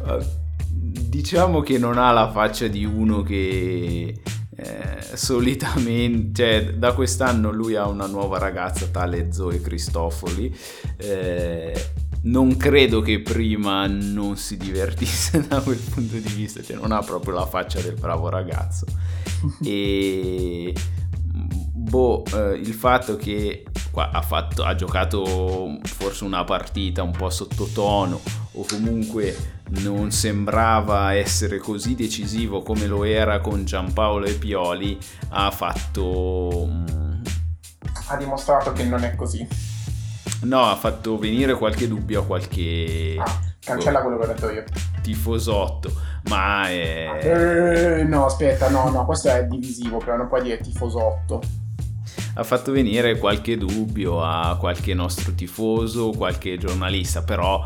[0.04, 0.22] Uh,
[0.68, 4.20] diciamo che non ha la faccia di uno che
[4.56, 10.54] eh, solitamente, cioè, da quest'anno lui ha una nuova ragazza tale Zoe Cristofoli.
[10.96, 11.88] Eh,
[12.22, 17.00] non credo che prima non si divertisse da quel punto di vista, cioè non ha
[17.00, 18.86] proprio la faccia del bravo ragazzo.
[19.62, 20.72] e
[21.84, 23.64] boh, eh, il fatto che
[23.94, 28.20] ha, fatto, ha giocato forse una partita un po' sottotono
[28.52, 34.98] o comunque non sembrava essere così decisivo come lo era con Giampaolo e Pioli,
[35.30, 36.66] ha fatto...
[36.68, 37.22] Mm,
[38.08, 39.46] ha dimostrato che non è così.
[40.42, 43.16] No, ha fatto venire qualche dubbio a qualche...
[43.18, 44.64] Ah, cancella quello che ho detto io.
[45.02, 45.92] Tifosotto,
[46.28, 47.98] ma è...
[47.98, 51.62] Eh, no, aspetta, no, no, questo è divisivo, però non puoi dire tifosotto
[52.34, 57.64] ha fatto venire qualche dubbio a qualche nostro tifoso, qualche giornalista, però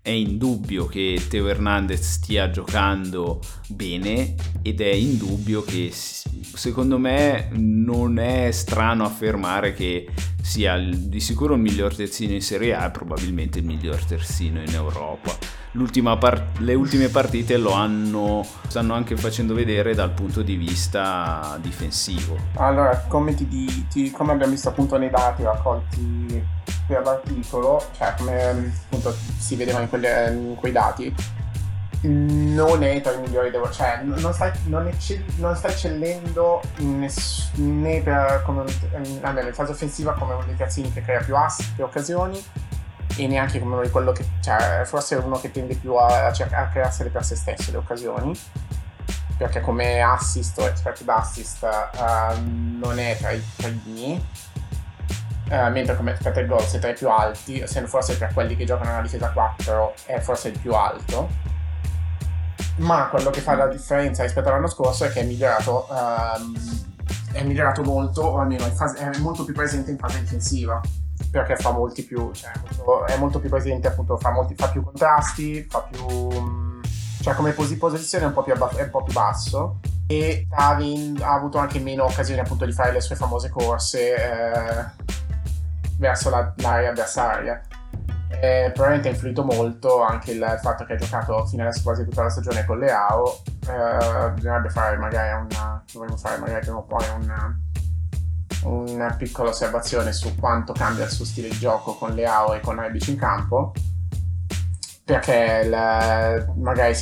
[0.00, 8.18] è indubbio che Teo Hernandez stia giocando bene ed è indubbio che secondo me non
[8.18, 10.08] è strano affermare che
[10.42, 14.74] sia di sicuro il miglior terzino in Serie A e probabilmente il miglior terzino in
[14.74, 15.63] Europa.
[16.18, 22.36] Part- le ultime partite lo hanno, stanno anche facendo vedere dal punto di vista difensivo.
[22.54, 26.42] Allora, come, ti, ti, come abbiamo visto appunto nei dati raccolti
[26.86, 31.12] per l'articolo, cioè come appunto si vedeva in, quelle, in quei dati,
[32.02, 37.52] non è tra i migliori devo, cioè non sta, non, eccell- non sta eccellendo ness-
[37.54, 41.34] né per come un, almeno in fase offensiva come uno dei terzini che crea più
[41.34, 42.42] assi, più occasioni
[43.16, 46.26] e neanche come uno di quello che cioè forse è uno che tende più a,
[46.26, 48.38] a crearsele per se stesso le occasioni
[49.36, 54.52] perché come assist o expected assist uh, non è tra i primi
[55.46, 58.64] Uh, mentre come expected goals è tra i più alti, essendo forse per quelli che
[58.64, 61.28] giocano nella difesa 4 è forse il più alto.
[62.76, 66.58] Ma quello che fa la differenza rispetto all'anno scorso è che è migliorato, um,
[67.32, 70.80] è migliorato molto, o almeno è, fase, è, molto più presente in fase difensiva.
[71.34, 72.52] Perché fa molti più, cioè
[73.06, 76.80] è molto più presente, appunto, fa, molti, fa più contrasti, fa più.
[77.20, 81.32] cioè come posizione è un po' più, è un po più basso e Tavin ha
[81.32, 84.84] avuto anche meno occasioni appunto di fare le sue famose corse eh,
[85.98, 87.60] verso la, l'area avversaria.
[88.28, 92.04] E probabilmente ha influito molto anche il, il, fatto che ha giocato fino adesso quasi
[92.04, 93.42] tutta la stagione con Leao.
[93.66, 95.82] Eh, bisognerebbe fare magari una.
[95.90, 97.58] dovremmo fare magari prima o poi una,
[98.64, 102.80] una piccola osservazione su quanto cambia il suo stile di gioco con Leao e con
[102.80, 103.72] Rebic in campo.
[105.04, 106.96] Perché il, magari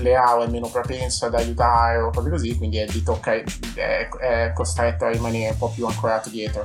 [0.00, 5.04] Leao è meno propenso ad aiutare o cose così, quindi è, tocca, è, è costretto
[5.06, 6.64] a rimanere un po' più ancorato dietro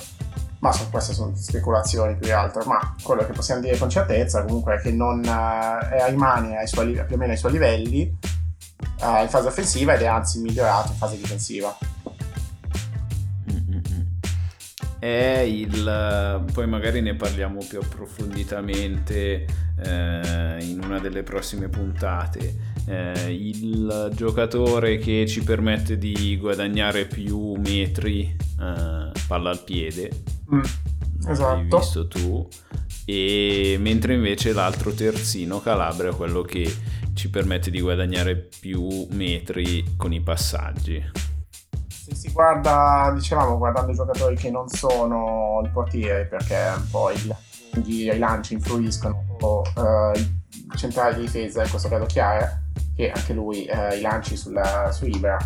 [0.60, 4.44] ma sono, queste sono speculazioni più che altro, ma quello che possiamo dire con certezza
[4.44, 9.30] comunque è che non eh, rimane suoi, più o meno ai suoi livelli eh, in
[9.30, 11.78] fase offensiva ed è anzi migliorato in fase difensiva.
[15.00, 19.46] È il poi magari ne parliamo più approfonditamente
[19.84, 22.76] eh, in una delle prossime puntate.
[22.86, 30.10] Eh, il giocatore che ci permette di guadagnare più metri eh, palla al piede.
[30.54, 30.62] Mm,
[31.28, 31.76] esatto.
[31.76, 32.48] hai visto tu.
[33.06, 36.74] E mentre invece l'altro terzino Calabria è quello che
[37.14, 41.27] ci permette di guadagnare più metri con i passaggi
[42.08, 47.10] Se si guarda, dicevamo, guardando i giocatori che non sono il portiere, perché un po'
[47.12, 52.62] i lanci influiscono, o eh, il centrale di difesa, in questo caso Chiara,
[52.96, 55.38] che anche lui eh, i lanci sulla, su Ibra.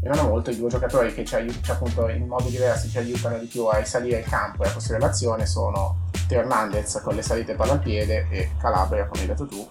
[0.00, 3.38] E non molto i due giocatori che ci aiutano, appunto, in modi diversi ci aiutano
[3.38, 7.56] di più a risalire il campo e a costruire l'azione sono Hernandez con le salite
[7.56, 9.66] palla al piede e Calabria, come hai detto tu,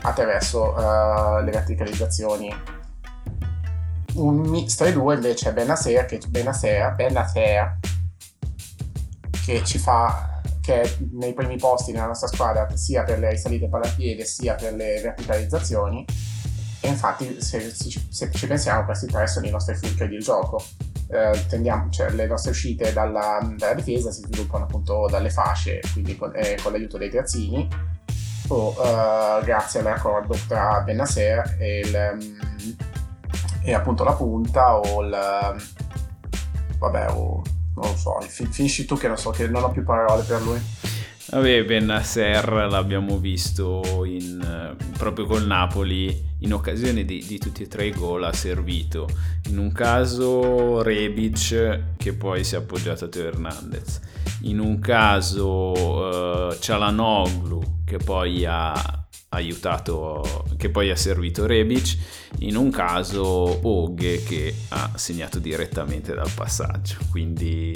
[0.00, 2.73] attraverso eh, le verticalizzazioni
[4.14, 7.78] un mix tra i due invece è Benaser che, Benaser, Benaser,
[9.44, 13.68] che ci fa che è nei primi posti nella nostra squadra sia per le risalite
[13.68, 16.04] pallapiede sia per le verticalizzazioni
[16.84, 20.62] e infatti se, se ci pensiamo questi tre sono i nostri fulcri di gioco.
[21.08, 26.16] Eh, tendiamo, cioè, le nostre uscite dalla, dalla, difesa si sviluppano appunto dalle fasce quindi
[26.16, 27.66] con, eh, con l'aiuto dei terzini.
[28.48, 32.76] O eh, grazie all'accordo tra Benaser e il um,
[33.64, 35.16] e appunto la punta o il
[36.78, 37.42] vabbè o
[37.76, 40.60] non lo so finisci tu che non so che non ho più parole per lui.
[41.26, 47.86] Vabbè Benasser l'abbiamo visto in, proprio col Napoli in occasione di, di, tutti e tre
[47.86, 49.08] i gol ha servito.
[49.48, 54.00] In un caso Rebic che poi si è appoggiato a Teo Hernandez.
[54.42, 59.03] In un caso uh, Cialanoglu che poi ha
[59.34, 61.96] aiutato, che poi ha servito Rebic,
[62.38, 66.96] in un caso Oghe che ha segnato direttamente dal passaggio.
[67.10, 67.74] Quindi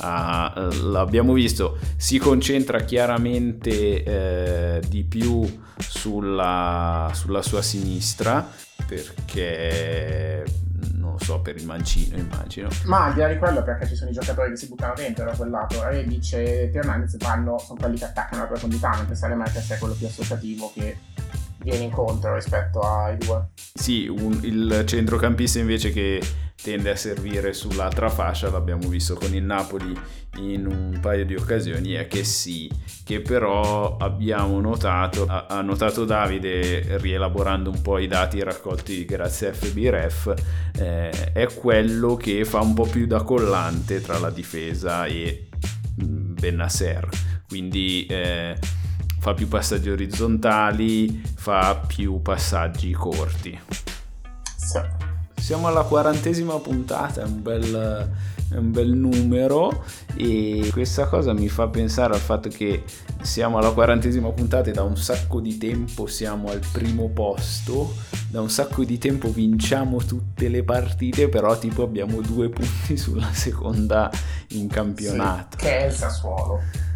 [0.00, 5.42] uh, l'abbiamo visto, si concentra chiaramente eh, di più
[5.78, 8.48] sulla, sulla sua sinistra
[8.86, 10.44] perché
[10.94, 12.68] non lo so, per il mancino immagino.
[12.84, 15.24] Ma al di là di quello perché ci sono i giocatori che si buttano dentro
[15.24, 19.78] da quel lato, e Hernandez vanno, sono quelli che attaccano la profondità, mentre Salemakers è
[19.78, 20.98] quello più associativo che
[21.62, 23.48] viene incontro rispetto ai due.
[23.54, 26.20] Sì, un, il centrocampista invece che
[26.62, 29.98] tende a servire sull'altra fascia, l'abbiamo visto con il Napoli
[30.36, 32.70] in un paio di occasioni, è che sì,
[33.04, 39.52] che però abbiamo notato, ha, notato Davide rielaborando un po' i dati raccolti grazie a
[39.52, 40.34] FBRF,
[40.78, 45.48] eh, è quello che fa un po' più da collante tra la difesa e
[46.02, 47.08] mm, Benasser,
[47.48, 48.06] quindi...
[48.08, 48.78] Eh,
[49.20, 53.58] fa più passaggi orizzontali, fa più passaggi corti.
[54.56, 54.80] Sì.
[55.36, 58.10] Siamo alla quarantesima puntata, è un bel,
[58.50, 62.84] è un bel numero e questa cosa mi fa pensare al fatto che
[63.20, 67.94] siamo alla quarantesima puntata e da un sacco di tempo siamo al primo posto,
[68.30, 73.32] da un sacco di tempo vinciamo tutte le partite, però tipo abbiamo due punti sulla
[73.32, 74.10] seconda
[74.48, 75.58] in campionato.
[75.58, 76.88] Sì, che è il Sassuolo.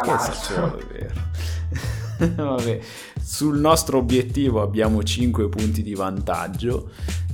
[0.00, 1.08] Che
[2.18, 2.34] vero.
[2.56, 2.80] Vabbè,
[3.20, 6.90] sul nostro obiettivo abbiamo 5 punti di vantaggio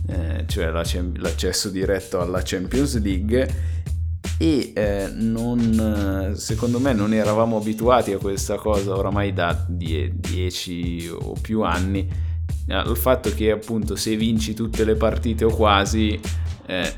[0.07, 3.79] eh, cioè l'accesso diretto alla Champions League
[4.39, 11.35] e eh, non, secondo me non eravamo abituati a questa cosa oramai da 10 o
[11.41, 12.09] più anni
[12.69, 16.19] al fatto che appunto se vinci tutte le partite o quasi
[16.67, 16.95] eh,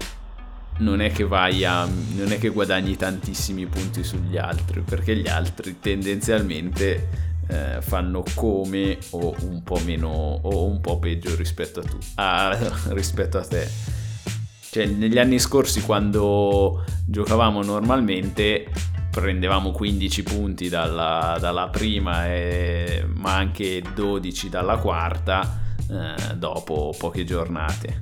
[0.78, 5.28] non è che vai a non è che guadagni tantissimi punti sugli altri perché gli
[5.28, 11.82] altri tendenzialmente eh, fanno come o un po' meno o un po' peggio rispetto a,
[11.82, 13.68] tu, a, rispetto a te.
[14.70, 18.66] Cioè, negli anni scorsi quando giocavamo normalmente
[19.10, 25.60] prendevamo 15 punti dalla, dalla prima, e, ma anche 12 dalla quarta
[25.90, 28.00] eh, dopo poche giornate.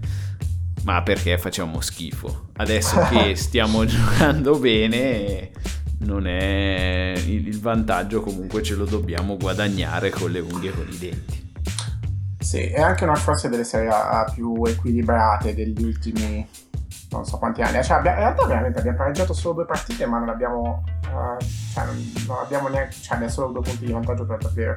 [0.85, 2.49] Ma perché facciamo schifo?
[2.57, 5.51] Adesso che stiamo giocando bene
[6.01, 10.99] non è il vantaggio comunque ce lo dobbiamo guadagnare con le unghie e con i
[10.99, 11.53] denti.
[12.39, 13.91] Sì, è anche una forse delle serie
[14.33, 16.49] più equilibrate degli ultimi
[17.11, 17.83] non so quanti anni.
[17.83, 20.83] Cioè, abbiamo, in realtà veramente abbiamo pareggiato solo due partite, ma non abbiamo.
[21.07, 22.95] Uh, cioè, non, non, abbiamo neanche.
[22.95, 24.74] Cioè, abbiamo solo due punti di vantaggio per davvero.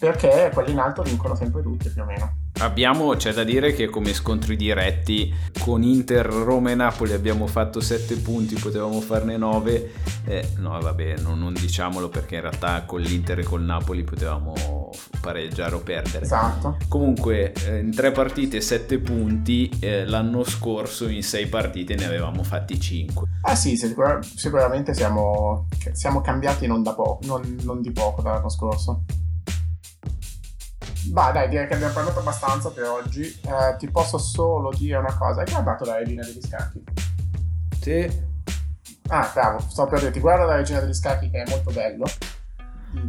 [0.00, 2.38] Perché quelli in alto vincono sempre tutti più o meno.
[2.60, 7.80] Abbiamo, c'è da dire che come scontri diretti con Inter, Roma e Napoli abbiamo fatto
[7.80, 9.92] 7 punti, potevamo farne 9.
[10.24, 14.90] Eh, no, vabbè, non, non, diciamolo perché in realtà con l'Inter e col Napoli potevamo
[15.20, 16.24] pareggiare o perdere.
[16.24, 16.76] Esatto.
[16.88, 22.42] Comunque, eh, in 3 partite 7 punti, eh, l'anno scorso in 6 partite ne avevamo
[22.42, 23.28] fatti 5.
[23.42, 28.50] Ah sì, sicur- sicuramente siamo, siamo cambiati non, da po- non, non di poco dall'anno
[28.50, 29.04] scorso.
[31.06, 33.22] Bah, dai, direi che abbiamo parlato abbastanza per oggi.
[33.22, 36.82] Eh, ti posso solo dire una cosa: hai guardato la regina degli scacchi?
[37.80, 38.28] Sì.
[39.08, 42.04] Ah, bravo, sto per dire, ti guarda la regina degli scacchi che è molto bello.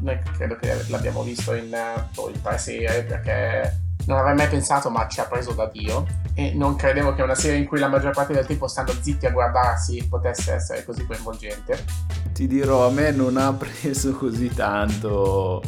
[0.01, 1.75] Noi credo che l'abbiamo visto in,
[2.13, 6.07] boh, in tre serie perché non avrei mai pensato, ma ci ha preso da Dio.
[6.33, 9.25] E non credevo che una serie in cui la maggior parte del tempo stanno zitti
[9.25, 11.83] a guardarsi potesse essere così coinvolgente.
[12.31, 15.61] Ti dirò, a me non ha preso così tanto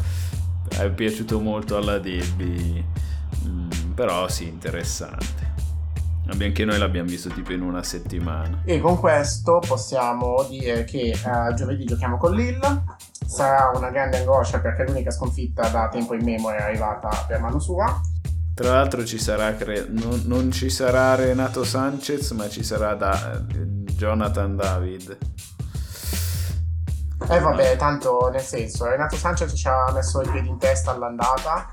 [0.68, 2.84] è piaciuto molto alla Debbie,
[3.46, 5.52] mm, però sì, interessante.
[6.26, 8.62] Anche noi l'abbiamo visto tipo in una settimana.
[8.64, 12.82] E con questo possiamo dire che uh, giovedì giochiamo con Lille.
[13.26, 17.58] Sarà una grande angoscia perché l'unica sconfitta da tempo in memoria è arrivata per mano
[17.58, 18.00] sua.
[18.54, 23.42] Tra l'altro ci sarà, cre- non, non, ci sarà Renato Sanchez, ma ci sarà da-
[23.96, 25.18] Jonathan David.
[27.26, 31.70] Eh vabbè, tanto nel senso, Renato Sanchez ci ha messo i piedi in testa all'andata,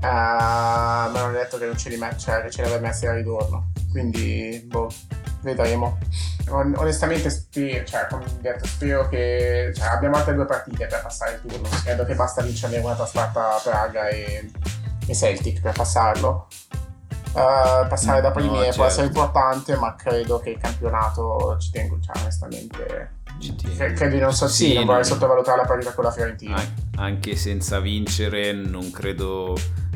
[0.00, 2.88] eh, ma non è detto che non ce li, met- cioè, che ce li avrebbe
[2.88, 4.90] messi al ritorno, quindi boh,
[5.40, 5.98] vedremo.
[6.50, 11.32] On- onestamente spero, cioè, come detto, spero che cioè, abbiamo altre due partite per passare
[11.32, 14.50] il turno, credo che basta vincere una trasferta Praga e,
[15.06, 16.48] e Celtic per passarlo.
[17.32, 18.76] Uh, passare da primi no, certo.
[18.76, 23.15] può essere importante, ma credo che il campionato ci tengo, cioè, onestamente
[23.76, 26.62] Credo di non so sì, non vorrei sottovalutare la partita con la Fiorentina.
[26.96, 29.54] Anche senza vincere non credo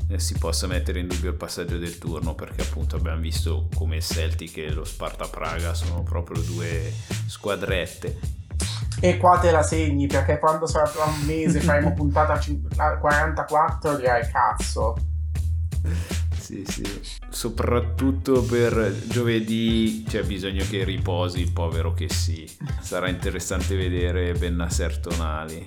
[0.08, 3.96] eh, si possa mettere in dubbio il passaggio del turno perché appunto abbiamo visto come
[3.96, 6.92] il Celtic e lo Sparta Praga sono proprio due
[7.26, 8.18] squadrette.
[9.00, 12.38] E qua te la segni perché quando sarà tra un mese faremo puntata
[12.98, 14.96] 44 direi cazzo
[16.50, 16.82] sì, sì.
[17.28, 22.48] Soprattutto per giovedì c'è bisogno che riposi povero che sì.
[22.80, 25.64] Sarà interessante vedere Bennasser Tonali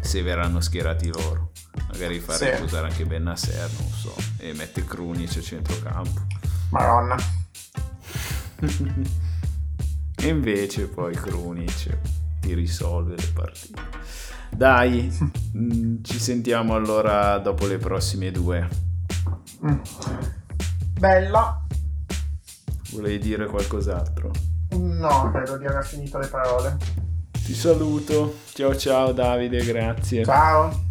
[0.00, 1.50] se verranno schierati loro.
[1.92, 2.62] Magari fare sì.
[2.62, 6.26] usare anche Bennasser, non so, e mette Krunic a centrocampo.
[6.70, 7.16] Madonna.
[10.16, 11.98] e invece poi Krunic
[12.40, 13.82] ti risolve le partite.
[14.50, 15.10] Dai,
[15.56, 18.87] mm, ci sentiamo allora dopo le prossime due.
[19.64, 19.78] Mm.
[20.98, 21.62] Bella.
[22.92, 24.30] Volevi dire qualcos'altro?
[24.70, 26.76] No, credo di aver finito le parole.
[27.32, 28.36] Ti saluto.
[28.52, 30.24] Ciao ciao Davide, grazie.
[30.24, 30.86] Ciao.